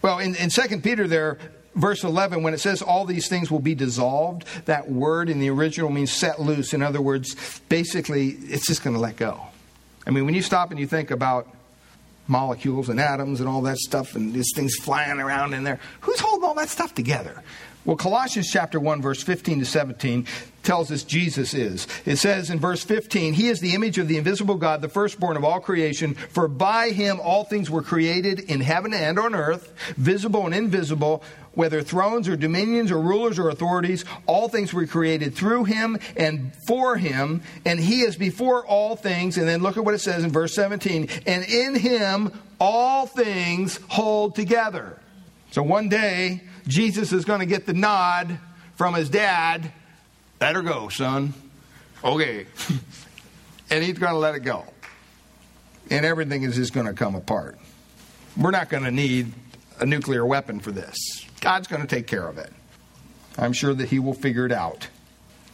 Well, 0.02 0.20
in, 0.20 0.36
in 0.36 0.50
2 0.50 0.80
Peter 0.80 1.08
there, 1.08 1.38
verse 1.76 2.04
11, 2.04 2.44
when 2.44 2.54
it 2.54 2.60
says 2.60 2.82
all 2.82 3.06
these 3.06 3.28
things 3.28 3.50
will 3.50 3.60
be 3.60 3.76
dissolved, 3.76 4.46
that 4.66 4.90
word 4.90 5.30
in 5.30 5.40
the 5.40 5.50
original 5.50 5.90
means 5.90 6.12
set 6.12 6.42
loose. 6.42 6.74
In 6.74 6.82
other 6.82 7.02
words, 7.02 7.62
basically, 7.70 8.30
it's 8.30 8.68
just 8.68 8.84
going 8.84 8.96
to 8.96 9.00
let 9.00 9.16
go. 9.16 9.40
I 10.06 10.12
mean, 10.12 10.26
when 10.26 10.34
you 10.34 10.42
stop 10.42 10.72
and 10.72 10.80
you 10.80 10.88
think 10.88 11.12
about 11.12 11.48
molecules 12.28 12.90
and 12.90 13.00
atoms 13.00 13.40
and 13.40 13.50
all 13.50 13.62
that 13.64 13.78
stuff 13.78 14.16
and 14.16 14.34
these 14.34 14.52
things 14.56 14.76
flying 14.76 15.20
around 15.20 15.54
in 15.54 15.64
there, 15.64 15.80
who's 16.02 16.20
holding 16.20 16.48
all 16.48 16.56
that 16.56 16.70
stuff 16.70 16.94
together? 16.94 17.42
Well, 17.86 17.98
Colossians 17.98 18.50
chapter 18.50 18.80
1, 18.80 19.02
verse 19.02 19.22
15 19.24 19.60
to 19.60 19.66
17 19.66 20.26
tells 20.64 20.92
us 20.92 21.04
Jesus 21.04 21.54
is. 21.54 21.88
It 22.06 22.18
says 22.18 22.50
in 22.50 22.60
verse 22.60 22.84
15, 22.84 23.34
He 23.34 23.50
is 23.50 23.60
the 23.60 23.76
image 23.76 23.98
of 23.98 24.08
the 24.08 24.18
invisible 24.18 24.56
God, 24.56 24.82
the 24.82 24.90
firstborn 24.90 25.38
of 25.38 25.44
all 25.44 25.60
creation, 25.60 26.16
for 26.16 26.48
by 26.48 26.90
him 26.90 27.20
all 27.22 27.44
things 27.44 27.70
were 27.70 27.82
created 27.82 28.40
in 28.40 28.62
heaven 28.62 28.94
and 28.94 29.20
on 29.20 29.36
earth, 29.36 29.74
visible 29.98 30.46
and 30.46 30.56
invisible 30.56 31.24
whether 31.56 31.82
thrones 31.82 32.28
or 32.28 32.36
dominions 32.36 32.92
or 32.92 33.00
rulers 33.00 33.38
or 33.38 33.50
authorities, 33.50 34.06
all 34.26 34.50
things 34.50 34.74
were 34.74 34.88
created 34.88 35.36
through 35.36 35.66
him 35.66 36.00
and 36.18 36.52
for 36.68 36.98
him, 36.98 37.42
and 37.66 37.80
he 37.80 38.02
is 38.02 38.16
before 38.16 38.66
all 38.66 38.96
things. 38.96 39.38
And 39.38 39.48
then 39.48 39.62
look 39.62 39.78
at 39.78 39.86
what 39.86 39.94
it 39.94 40.00
says 40.00 40.24
in 40.24 40.32
verse 40.32 40.54
17 40.56 41.10
and 41.26 41.44
in 41.46 41.76
him 41.76 42.32
all 42.60 43.06
things 43.06 43.80
hold 43.88 44.36
together. 44.36 45.00
So 45.52 45.62
one 45.62 45.90
day, 45.90 46.42
Jesus 46.68 47.12
is 47.14 47.26
going 47.26 47.42
to 47.42 47.46
get 47.46 47.66
the 47.66 47.74
nod 47.74 48.40
from 48.76 48.96
his 48.96 49.10
dad 49.10 49.72
let 50.44 50.56
her 50.56 50.62
go, 50.62 50.90
son. 50.90 51.34
Okay. 52.04 52.46
and 53.70 53.82
he's 53.82 53.98
going 53.98 54.12
to 54.12 54.20
let 54.20 54.36
it 54.36 54.42
go. 54.42 54.66
And 55.90 56.06
everything 56.06 56.44
is 56.44 56.58
just 56.58 56.74
going 56.74 56.86
to 56.86 56.92
come 56.92 57.16
apart. 57.16 57.58
We're 58.36 58.52
not 58.52 58.68
going 58.68 58.84
to 58.84 58.92
need 58.92 59.32
a 59.80 59.86
nuclear 59.86 60.26
weapon 60.26 60.60
for 60.60 60.72
this. 60.72 60.98
God's 61.40 61.70
going 61.70 61.82
to 61.82 61.88
take 61.88 62.08
care 62.08 62.28
of 62.28 62.38
it. 62.38 62.52
I'm 63.38 63.54
sure 63.54 63.74
that 63.74 63.88
He 63.88 64.00
will 64.00 64.14
figure 64.14 64.46
it 64.46 64.52
out. 64.52 64.90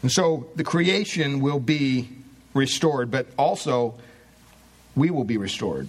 And 0.02 0.12
so 0.12 0.50
the 0.56 0.64
creation 0.64 1.40
will 1.40 1.60
be 1.60 2.10
restored, 2.56 3.12
but 3.12 3.28
also 3.38 3.94
we 4.96 5.12
will 5.12 5.24
be 5.24 5.38
restored. 5.38 5.88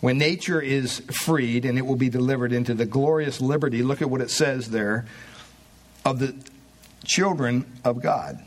When 0.00 0.18
nature 0.18 0.60
is 0.60 0.98
freed 1.12 1.64
and 1.64 1.78
it 1.78 1.86
will 1.86 1.96
be 1.96 2.08
delivered 2.08 2.52
into 2.52 2.74
the 2.74 2.86
glorious 2.86 3.40
liberty, 3.40 3.84
look 3.84 4.02
at 4.02 4.10
what 4.10 4.20
it 4.20 4.30
says 4.30 4.70
there, 4.70 5.06
of 6.04 6.18
the 6.18 6.34
children 7.04 7.64
of 7.84 8.02
God. 8.02 8.38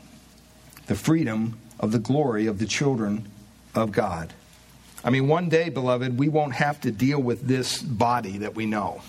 The 0.86 0.94
freedom 0.94 1.58
of 1.80 1.92
the 1.92 1.98
glory 1.98 2.46
of 2.46 2.58
the 2.58 2.66
children 2.66 3.28
of 3.74 3.92
God. 3.92 4.32
I 5.04 5.10
mean, 5.10 5.26
one 5.26 5.48
day, 5.48 5.68
beloved, 5.68 6.18
we 6.18 6.28
won't 6.28 6.54
have 6.54 6.80
to 6.82 6.92
deal 6.92 7.20
with 7.20 7.46
this 7.46 7.82
body 7.82 8.38
that 8.38 8.54
we 8.54 8.66
know. 8.66 9.02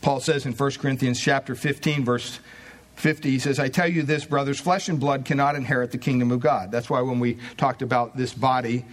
Paul 0.00 0.20
says 0.20 0.46
in 0.46 0.52
1 0.52 0.70
Corinthians 0.72 1.20
chapter 1.20 1.54
15 1.54 2.04
verse 2.04 2.38
50, 2.96 3.30
he 3.30 3.38
says, 3.38 3.58
I 3.58 3.68
tell 3.68 3.88
you 3.88 4.02
this, 4.02 4.24
brothers, 4.24 4.60
flesh 4.60 4.88
and 4.88 5.00
blood 5.00 5.24
cannot 5.24 5.56
inherit 5.56 5.90
the 5.90 5.98
kingdom 5.98 6.30
of 6.30 6.40
God. 6.40 6.70
That's 6.70 6.88
why 6.88 7.00
when 7.00 7.20
we 7.20 7.38
talked 7.56 7.82
about 7.82 8.16
this 8.16 8.32
body 8.32 8.84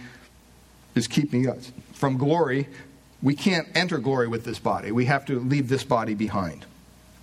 is 0.94 1.06
keeping 1.06 1.48
us 1.48 1.72
from 1.92 2.18
glory, 2.18 2.68
we 3.22 3.34
can't 3.34 3.68
enter 3.74 3.98
glory 3.98 4.26
with 4.26 4.44
this 4.44 4.58
body. 4.58 4.90
We 4.90 5.04
have 5.06 5.24
to 5.26 5.38
leave 5.38 5.68
this 5.68 5.84
body 5.84 6.14
behind. 6.14 6.66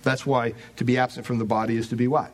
That's 0.02 0.24
why 0.24 0.54
to 0.76 0.84
be 0.84 0.96
absent 0.96 1.26
from 1.26 1.38
the 1.38 1.44
body 1.44 1.76
is 1.76 1.88
to 1.88 1.96
be 1.96 2.08
what? 2.08 2.32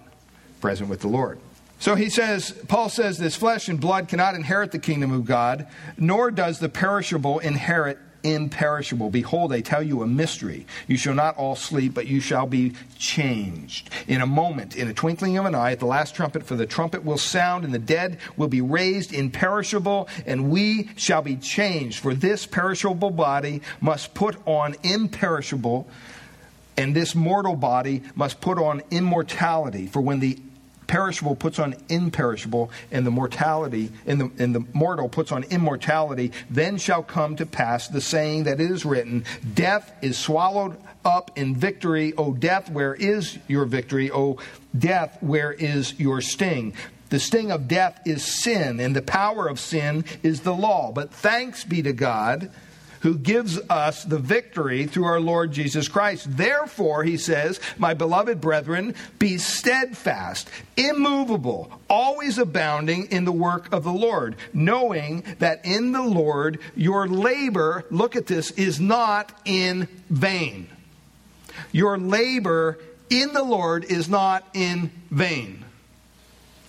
Present 0.60 0.88
with 0.88 1.00
the 1.00 1.08
Lord. 1.08 1.38
So 1.78 1.94
he 1.94 2.08
says, 2.08 2.52
Paul 2.68 2.88
says, 2.88 3.18
this 3.18 3.36
flesh 3.36 3.68
and 3.68 3.78
blood 3.80 4.08
cannot 4.08 4.34
inherit 4.34 4.72
the 4.72 4.78
kingdom 4.78 5.12
of 5.12 5.26
God, 5.26 5.66
nor 5.98 6.30
does 6.30 6.58
the 6.58 6.70
perishable 6.70 7.38
inherit 7.38 7.98
imperishable. 8.22 9.10
Behold, 9.10 9.52
I 9.52 9.60
tell 9.60 9.82
you 9.82 10.02
a 10.02 10.06
mystery. 10.06 10.66
You 10.88 10.96
shall 10.96 11.14
not 11.14 11.36
all 11.36 11.54
sleep, 11.54 11.94
but 11.94 12.06
you 12.06 12.20
shall 12.20 12.46
be 12.46 12.72
changed. 12.98 13.90
In 14.08 14.20
a 14.20 14.26
moment, 14.26 14.74
in 14.74 14.88
a 14.88 14.94
twinkling 14.94 15.38
of 15.38 15.44
an 15.44 15.54
eye, 15.54 15.72
at 15.72 15.78
the 15.78 15.86
last 15.86 16.14
trumpet, 16.14 16.44
for 16.44 16.56
the 16.56 16.66
trumpet 16.66 17.04
will 17.04 17.18
sound, 17.18 17.64
and 17.64 17.72
the 17.72 17.78
dead 17.78 18.18
will 18.36 18.48
be 18.48 18.60
raised 18.60 19.12
imperishable, 19.12 20.08
and 20.24 20.50
we 20.50 20.90
shall 20.96 21.22
be 21.22 21.36
changed. 21.36 22.00
For 22.00 22.14
this 22.14 22.46
perishable 22.46 23.10
body 23.10 23.60
must 23.80 24.14
put 24.14 24.36
on 24.46 24.74
imperishable, 24.82 25.86
and 26.76 26.96
this 26.96 27.14
mortal 27.14 27.54
body 27.54 28.02
must 28.14 28.40
put 28.40 28.58
on 28.58 28.82
immortality. 28.90 29.86
For 29.86 30.00
when 30.00 30.20
the 30.20 30.38
perishable 30.86 31.36
puts 31.36 31.58
on 31.58 31.74
imperishable, 31.88 32.70
and 32.90 33.06
the 33.06 33.10
mortality 33.10 33.90
and 34.06 34.20
the, 34.20 34.30
and 34.42 34.54
the 34.54 34.64
mortal 34.72 35.08
puts 35.08 35.32
on 35.32 35.44
immortality, 35.44 36.32
then 36.50 36.76
shall 36.78 37.02
come 37.02 37.36
to 37.36 37.46
pass 37.46 37.88
the 37.88 38.00
saying 38.00 38.44
that 38.44 38.60
is 38.60 38.84
written, 38.84 39.24
Death 39.54 39.92
is 40.02 40.18
swallowed 40.18 40.76
up 41.04 41.30
in 41.36 41.54
victory. 41.54 42.12
O 42.16 42.32
death, 42.32 42.70
where 42.70 42.94
is 42.94 43.38
your 43.46 43.64
victory? 43.64 44.10
O 44.10 44.38
death, 44.76 45.18
where 45.20 45.52
is 45.52 45.98
your 45.98 46.20
sting? 46.20 46.74
The 47.08 47.20
sting 47.20 47.52
of 47.52 47.68
death 47.68 48.00
is 48.04 48.24
sin, 48.24 48.80
and 48.80 48.96
the 48.96 49.02
power 49.02 49.46
of 49.46 49.60
sin 49.60 50.04
is 50.24 50.40
the 50.40 50.54
law. 50.54 50.90
But 50.92 51.12
thanks 51.12 51.62
be 51.62 51.82
to 51.82 51.92
God 51.92 52.50
who 53.00 53.16
gives 53.16 53.58
us 53.70 54.04
the 54.04 54.18
victory 54.18 54.86
through 54.86 55.04
our 55.04 55.20
Lord 55.20 55.52
Jesus 55.52 55.88
Christ. 55.88 56.36
Therefore, 56.36 57.04
he 57.04 57.16
says, 57.16 57.60
My 57.78 57.94
beloved 57.94 58.40
brethren, 58.40 58.94
be 59.18 59.38
steadfast, 59.38 60.48
immovable, 60.76 61.70
always 61.88 62.38
abounding 62.38 63.06
in 63.06 63.24
the 63.24 63.32
work 63.32 63.72
of 63.72 63.84
the 63.84 63.92
Lord, 63.92 64.36
knowing 64.52 65.24
that 65.38 65.64
in 65.64 65.92
the 65.92 66.02
Lord 66.02 66.58
your 66.74 67.06
labor, 67.06 67.84
look 67.90 68.16
at 68.16 68.26
this, 68.26 68.50
is 68.52 68.80
not 68.80 69.32
in 69.44 69.88
vain. 70.10 70.68
Your 71.72 71.98
labor 71.98 72.78
in 73.10 73.32
the 73.32 73.42
Lord 73.44 73.84
is 73.84 74.08
not 74.08 74.46
in 74.54 74.90
vain. 75.10 75.64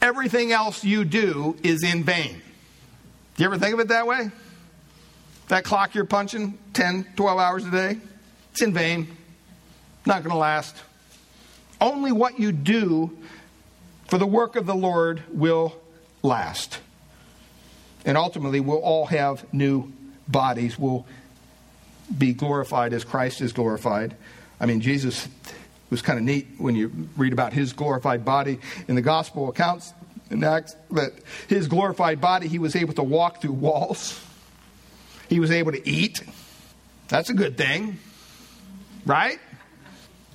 Everything 0.02 0.52
else 0.52 0.84
you 0.84 1.06
do 1.06 1.58
is 1.64 1.84
in 1.84 2.04
vain. 2.04 2.42
Do 3.36 3.44
you 3.44 3.46
ever 3.46 3.58
think 3.58 3.74
of 3.74 3.80
it 3.80 3.88
that 3.90 4.08
way? 4.08 4.32
That 5.48 5.64
clock 5.64 5.96
you're 5.96 6.06
punching 6.06 6.58
10, 6.74 7.14
12 7.16 7.40
hours 7.40 7.66
a 7.66 7.72
day, 7.72 7.98
it's 8.52 8.62
in 8.62 8.74
vain. 8.74 9.08
Not 10.06 10.24
going 10.24 10.32
to 10.32 10.38
last. 10.38 10.76
Only 11.80 12.12
what 12.12 12.40
you 12.40 12.52
do 12.52 13.18
for 14.08 14.18
the 14.18 14.26
work 14.26 14.56
of 14.56 14.66
the 14.66 14.76
Lord 14.76 15.22
will 15.30 15.76
last. 16.24 16.80
And 18.06 18.18
ultimately, 18.18 18.60
we'll 18.60 18.78
all 18.78 19.06
have 19.08 19.52
new 19.54 19.92
bodies. 20.28 20.80
We'll 20.80 21.06
be 22.18 22.34
glorified 22.34 22.94
as 22.94 23.04
Christ 23.04 23.42
is 23.42 23.54
glorified. 23.54 24.16
I 24.60 24.66
mean, 24.66 24.82
Jesus 24.82 25.28
was 25.90 26.02
kind 26.02 26.18
of 26.18 26.26
neat 26.26 26.48
when 26.58 26.76
you 26.76 27.10
read 27.16 27.34
about 27.34 27.54
his 27.54 27.74
glorified 27.74 28.26
body 28.26 28.60
in 28.88 28.96
the 28.96 29.02
gospel 29.02 29.50
accounts 29.50 29.94
in 30.30 30.44
Acts 30.44 30.76
that 30.92 31.14
his 31.48 31.68
glorified 31.68 32.20
body, 32.20 32.48
he 32.48 32.60
was 32.60 32.76
able 32.76 32.94
to 32.94 33.04
walk 33.04 33.42
through 33.42 33.54
walls. 33.54 34.22
He 35.30 35.40
was 35.40 35.52
able 35.52 35.72
to 35.72 35.90
eat. 35.90 36.22
That's 37.08 37.30
a 37.30 37.34
good 37.34 37.58
thing, 37.58 38.00
right? 39.06 39.40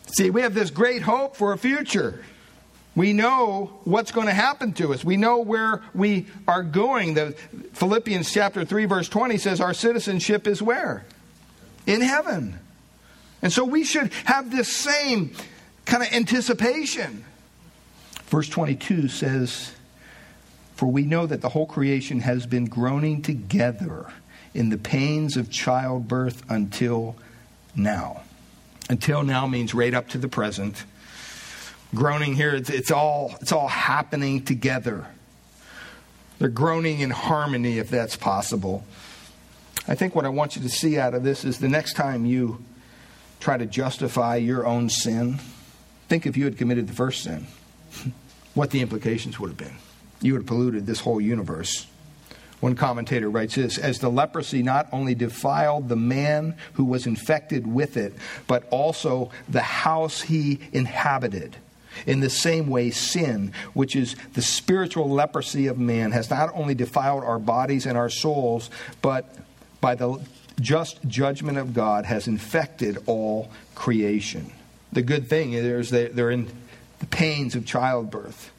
See, 0.07 0.31
we 0.31 0.42
have 0.42 0.55
this 0.55 0.70
great 0.70 1.02
hope 1.02 1.37
for 1.37 1.52
a 1.52 1.59
future. 1.59 2.24
We 2.94 3.14
know 3.14 3.81
what's 3.85 4.12
going 4.12 4.26
to 4.26 4.35
happen 4.35 4.74
to 4.74 4.92
us. 4.92 5.02
We 5.02 5.16
know 5.16 5.38
where 5.38 5.83
we 5.94 6.26
are 6.46 6.62
going. 6.62 7.14
The 7.14 7.35
Philippians 7.72 8.31
chapter 8.31 8.64
3 8.64 8.85
verse 8.85 9.09
20 9.09 9.38
says 9.38 9.61
our 9.61 9.72
citizenship 9.72 10.46
is 10.46 10.61
where? 10.61 11.07
In 11.87 12.02
heaven. 12.02 12.59
And 13.40 13.52
so 13.52 13.64
we 13.64 13.85
should 13.85 14.12
have 14.24 14.50
this 14.50 14.68
same 14.68 15.35
kind 15.87 16.02
of 16.02 16.12
anticipation. 16.12 17.24
Verse 18.26 18.48
22 18.48 19.09
says, 19.09 19.72
For 20.74 20.87
we 20.87 21.02
know 21.05 21.26
that 21.26 21.40
the 21.40 21.48
whole 21.48 21.66
creation 21.66 22.20
has 22.20 22.46
been 22.46 22.66
groaning 22.66 23.22
together 23.22 24.12
in 24.54 24.68
the 24.68 24.78
pains 24.78 25.36
of 25.36 25.50
childbirth 25.50 26.42
until 26.48 27.16
now. 27.74 28.22
Until 28.88 29.22
now 29.22 29.46
means 29.46 29.74
right 29.74 29.94
up 29.94 30.08
to 30.10 30.18
the 30.18 30.28
present. 30.28 30.84
Groaning 31.94 32.34
here, 32.34 32.54
it's, 32.54 32.70
it's, 32.70 32.90
all, 32.90 33.36
it's 33.40 33.52
all 33.52 33.68
happening 33.68 34.44
together. 34.44 35.06
They're 36.38 36.48
groaning 36.48 37.00
in 37.00 37.10
harmony, 37.10 37.78
if 37.78 37.90
that's 37.90 38.16
possible. 38.16 38.84
I 39.86 39.94
think 39.94 40.14
what 40.14 40.24
I 40.24 40.28
want 40.28 40.56
you 40.56 40.62
to 40.62 40.68
see 40.68 40.98
out 40.98 41.14
of 41.14 41.22
this 41.22 41.44
is 41.44 41.58
the 41.58 41.68
next 41.68 41.94
time 41.94 42.24
you 42.24 42.64
try 43.40 43.56
to 43.56 43.66
justify 43.66 44.36
your 44.36 44.66
own 44.66 44.88
sin, 44.88 45.38
think 46.08 46.26
if 46.26 46.36
you 46.36 46.44
had 46.44 46.56
committed 46.56 46.86
the 46.86 46.92
first 46.92 47.22
sin, 47.22 47.46
what 48.54 48.70
the 48.70 48.80
implications 48.80 49.40
would 49.40 49.48
have 49.48 49.56
been. 49.56 49.76
You 50.20 50.34
would 50.34 50.42
have 50.42 50.46
polluted 50.46 50.86
this 50.86 51.00
whole 51.00 51.20
universe. 51.20 51.86
One 52.62 52.77
commentator 52.77 53.29
writes 53.29 53.57
this 53.57 53.77
As 53.77 53.98
the 53.98 54.09
leprosy 54.09 54.62
not 54.62 54.87
only 54.92 55.16
defiled 55.16 55.88
the 55.88 55.96
man 55.96 56.55
who 56.75 56.85
was 56.85 57.09
infected 57.09 57.66
with 57.66 57.96
it, 57.96 58.14
but 58.46 58.68
also 58.70 59.33
the 59.48 59.62
house 59.62 60.22
he 60.22 60.61
inhabited. 60.72 61.57
In 62.07 62.20
the 62.20 62.31
same 62.31 62.68
way, 62.68 62.92
sin, 62.92 63.53
which 63.75 63.96
is 63.96 64.14
the 64.35 64.42
spiritual 64.42 65.11
leprosy 65.11 65.66
of 65.66 65.77
man, 65.77 66.12
has 66.12 66.31
not 66.31 66.53
only 66.55 66.77
defiled 66.77 67.25
our 67.25 67.40
bodies 67.40 67.85
and 67.85 67.98
our 67.98 68.09
souls, 68.09 68.70
but 69.03 69.35
by 69.81 69.96
the 69.96 70.25
just 70.61 71.03
judgment 71.09 71.59
of 71.59 71.75
God 71.75 72.05
has 72.05 72.29
infected 72.29 72.96
all 73.07 73.51
creation. 73.75 74.53
The 74.92 75.03
good 75.03 75.27
thing 75.27 75.53
is 75.55 75.90
they're 75.90 76.31
in 76.31 76.48
the 77.01 77.07
pains 77.07 77.57
of 77.57 77.66
childbirth. 77.66 78.53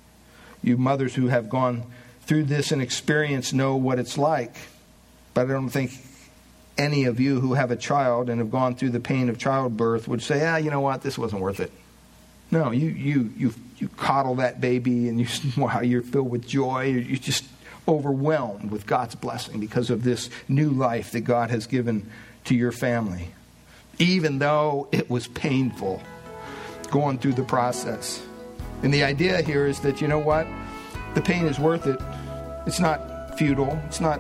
You 0.62 0.76
mothers 0.76 1.16
who 1.16 1.28
have 1.28 1.48
gone 1.48 1.84
through 2.26 2.46
this 2.46 2.72
and 2.72 2.82
experience 2.82 3.54
know 3.54 3.76
what 3.76 4.00
it's 4.00 4.18
like. 4.18 4.56
But 5.34 5.48
I 5.50 5.54
don't 5.54 5.70
think 5.70 5.92
any 6.78 7.06
of 7.06 7.20
you 7.20 7.40
who 7.40 7.54
have 7.54 7.72
a 7.72 7.76
child 7.76 8.30
and 8.30 8.40
have 8.40 8.52
gone 8.52 8.76
through 8.76 8.90
the 8.90 9.00
pain 9.00 9.30
of 9.30 9.38
childbirth 9.38 10.08
would 10.08 10.22
say, 10.22 10.46
ah, 10.46 10.58
you 10.58 10.72
know 10.72 10.82
what, 10.82 11.02
this 11.02 11.18
wasn't 11.18 11.42
worth 11.42 11.60
it. 11.60 11.72
No, 12.52 12.72
you, 12.72 12.90
you, 12.90 13.34
you, 13.36 13.54
you 13.78 13.88
coddle 13.90 14.36
that 14.36 14.62
baby 14.62 15.10
and 15.10 15.20
you, 15.20 15.28
wow, 15.58 15.82
you're 15.82 16.02
filled 16.02 16.30
with 16.30 16.48
joy. 16.48 16.86
You're 16.86 17.18
just 17.18 17.46
overwhelmed 17.88 18.72
with 18.72 18.86
God's 18.86 19.16
blessing 19.16 19.60
because 19.60 19.90
of 19.90 20.04
this 20.04 20.30
new 20.48 20.70
life 20.70 21.12
that 21.12 21.22
God 21.22 21.50
has 21.50 21.68
given 21.68 22.10
to 22.46 22.56
your 22.56 22.72
family, 22.72 23.30
even 24.00 24.40
though 24.40 24.88
it 24.92 25.10
was 25.10 25.28
painful 25.28 26.02
going 26.92 27.18
through 27.18 27.34
the 27.34 27.44
process. 27.44 28.22
And 28.84 28.94
the 28.94 29.04
idea 29.04 29.42
here 29.42 29.66
is 29.66 29.80
that, 29.82 30.02
you 30.02 30.08
know 30.08 30.20
what? 30.20 30.46
The 31.16 31.22
pain 31.22 31.46
is 31.46 31.60
worth 31.60 31.88
it. 31.88 32.00
It's 32.65 32.80
not 32.80 33.38
futile, 33.38 33.82
it's 33.86 33.99
not 33.99 34.19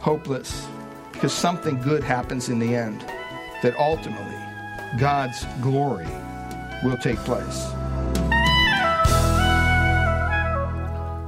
hopeless, 0.00 0.68
because 1.12 1.32
something 1.32 1.80
good 1.80 2.04
happens 2.04 2.48
in 2.48 2.58
the 2.58 2.74
end 2.74 3.00
that 3.62 3.74
ultimately 3.76 4.38
God's 4.98 5.44
glory 5.60 6.06
will 6.84 6.96
take 6.98 7.18
place. 7.18 7.66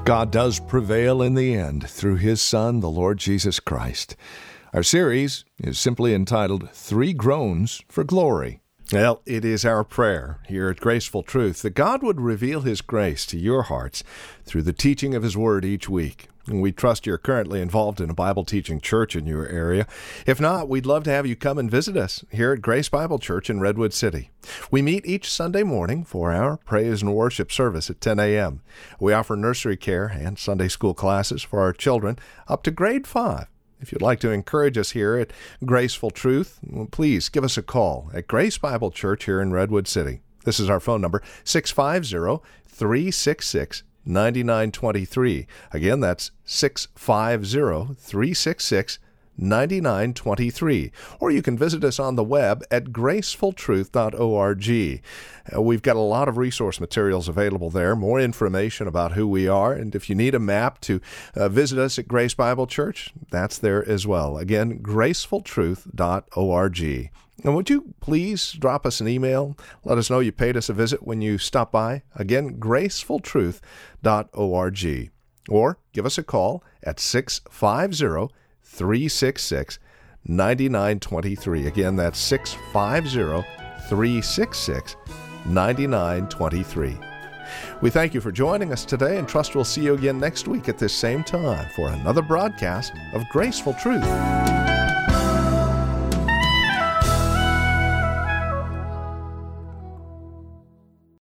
God 0.04 0.30
does 0.30 0.60
prevail 0.60 1.20
in 1.20 1.34
the 1.34 1.54
end 1.54 1.88
through 1.88 2.16
His 2.16 2.40
Son, 2.40 2.78
the 2.78 2.88
Lord 2.88 3.18
Jesus 3.18 3.58
Christ. 3.58 4.14
Our 4.72 4.84
series 4.84 5.44
is 5.58 5.80
simply 5.80 6.14
entitled 6.14 6.70
Three 6.70 7.12
Groans 7.12 7.82
for 7.88 8.04
Glory. 8.04 8.60
Well, 8.92 9.20
it 9.26 9.44
is 9.44 9.64
our 9.64 9.82
prayer 9.82 10.38
here 10.46 10.68
at 10.68 10.78
Graceful 10.78 11.24
Truth 11.24 11.62
that 11.62 11.70
God 11.70 12.04
would 12.04 12.20
reveal 12.20 12.60
His 12.60 12.82
grace 12.82 13.26
to 13.26 13.36
your 13.36 13.64
hearts 13.64 14.04
through 14.44 14.62
the 14.62 14.72
teaching 14.72 15.12
of 15.12 15.24
His 15.24 15.36
Word 15.36 15.64
each 15.64 15.88
week. 15.88 16.28
We 16.48 16.70
trust 16.70 17.06
you're 17.06 17.18
currently 17.18 17.60
involved 17.60 18.00
in 18.00 18.08
a 18.08 18.14
Bible 18.14 18.44
teaching 18.44 18.80
church 18.80 19.16
in 19.16 19.26
your 19.26 19.48
area. 19.48 19.86
If 20.26 20.40
not, 20.40 20.68
we'd 20.68 20.86
love 20.86 21.02
to 21.04 21.10
have 21.10 21.26
you 21.26 21.34
come 21.34 21.58
and 21.58 21.68
visit 21.68 21.96
us 21.96 22.24
here 22.30 22.52
at 22.52 22.62
Grace 22.62 22.88
Bible 22.88 23.18
Church 23.18 23.50
in 23.50 23.58
Redwood 23.58 23.92
City. 23.92 24.30
We 24.70 24.80
meet 24.80 25.04
each 25.04 25.28
Sunday 25.28 25.64
morning 25.64 26.04
for 26.04 26.32
our 26.32 26.56
praise 26.58 27.02
and 27.02 27.14
worship 27.14 27.50
service 27.50 27.90
at 27.90 28.00
10 28.00 28.20
a.m. 28.20 28.62
We 29.00 29.12
offer 29.12 29.34
nursery 29.34 29.76
care 29.76 30.06
and 30.06 30.38
Sunday 30.38 30.68
school 30.68 30.94
classes 30.94 31.42
for 31.42 31.60
our 31.60 31.72
children 31.72 32.16
up 32.46 32.62
to 32.62 32.70
grade 32.70 33.08
5. 33.08 33.46
If 33.80 33.90
you'd 33.90 34.00
like 34.00 34.20
to 34.20 34.30
encourage 34.30 34.78
us 34.78 34.90
here 34.90 35.16
at 35.16 35.32
Graceful 35.64 36.10
Truth, 36.10 36.60
please 36.92 37.28
give 37.28 37.42
us 37.42 37.58
a 37.58 37.62
call 37.62 38.08
at 38.14 38.28
Grace 38.28 38.56
Bible 38.56 38.92
Church 38.92 39.24
here 39.24 39.40
in 39.40 39.52
Redwood 39.52 39.88
City. 39.88 40.20
This 40.44 40.60
is 40.60 40.70
our 40.70 40.80
phone 40.80 41.00
number 41.00 41.22
650 41.42 42.46
366 42.68 43.82
9923. 44.06 45.46
Again, 45.72 46.00
that's 46.00 46.30
650 46.44 48.00
366 48.00 48.98
9923. 49.38 50.90
Or 51.20 51.30
you 51.30 51.42
can 51.42 51.58
visit 51.58 51.84
us 51.84 51.98
on 51.98 52.16
the 52.16 52.24
web 52.24 52.64
at 52.70 52.86
gracefultruth.org. 52.86 55.02
Uh, 55.54 55.62
we've 55.62 55.82
got 55.82 55.96
a 55.96 56.00
lot 56.00 56.28
of 56.28 56.38
resource 56.38 56.80
materials 56.80 57.28
available 57.28 57.70
there, 57.70 57.94
more 57.94 58.20
information 58.20 58.88
about 58.88 59.12
who 59.12 59.28
we 59.28 59.46
are. 59.46 59.72
And 59.72 59.94
if 59.94 60.08
you 60.08 60.14
need 60.14 60.34
a 60.34 60.40
map 60.40 60.80
to 60.82 61.00
uh, 61.34 61.48
visit 61.48 61.78
us 61.78 61.98
at 61.98 62.08
Grace 62.08 62.34
Bible 62.34 62.66
Church, 62.66 63.12
that's 63.30 63.58
there 63.58 63.86
as 63.88 64.06
well. 64.06 64.38
Again, 64.38 64.80
gracefultruth.org. 64.80 67.10
And 67.44 67.54
would 67.54 67.70
you 67.70 67.94
please 68.00 68.52
drop 68.52 68.86
us 68.86 69.00
an 69.00 69.08
email? 69.08 69.56
Let 69.84 69.98
us 69.98 70.10
know 70.10 70.20
you 70.20 70.32
paid 70.32 70.56
us 70.56 70.68
a 70.68 70.72
visit 70.72 71.06
when 71.06 71.20
you 71.20 71.38
stop 71.38 71.70
by. 71.70 72.02
Again, 72.14 72.58
gracefultruth.org. 72.58 75.10
Or 75.48 75.78
give 75.92 76.06
us 76.06 76.18
a 76.18 76.24
call 76.24 76.64
at 76.82 76.98
650 76.98 78.34
366 78.62 79.78
9923. 80.28 81.66
Again, 81.66 81.96
that's 81.96 82.18
650 82.18 83.46
366 83.88 84.96
9923. 85.46 86.98
We 87.80 87.90
thank 87.90 88.14
you 88.14 88.20
for 88.20 88.32
joining 88.32 88.72
us 88.72 88.84
today 88.84 89.18
and 89.18 89.28
trust 89.28 89.54
we'll 89.54 89.64
see 89.64 89.82
you 89.82 89.94
again 89.94 90.18
next 90.18 90.48
week 90.48 90.68
at 90.68 90.78
this 90.78 90.92
same 90.92 91.22
time 91.22 91.68
for 91.76 91.90
another 91.90 92.22
broadcast 92.22 92.92
of 93.12 93.28
Graceful 93.28 93.74
Truth. 93.74 94.55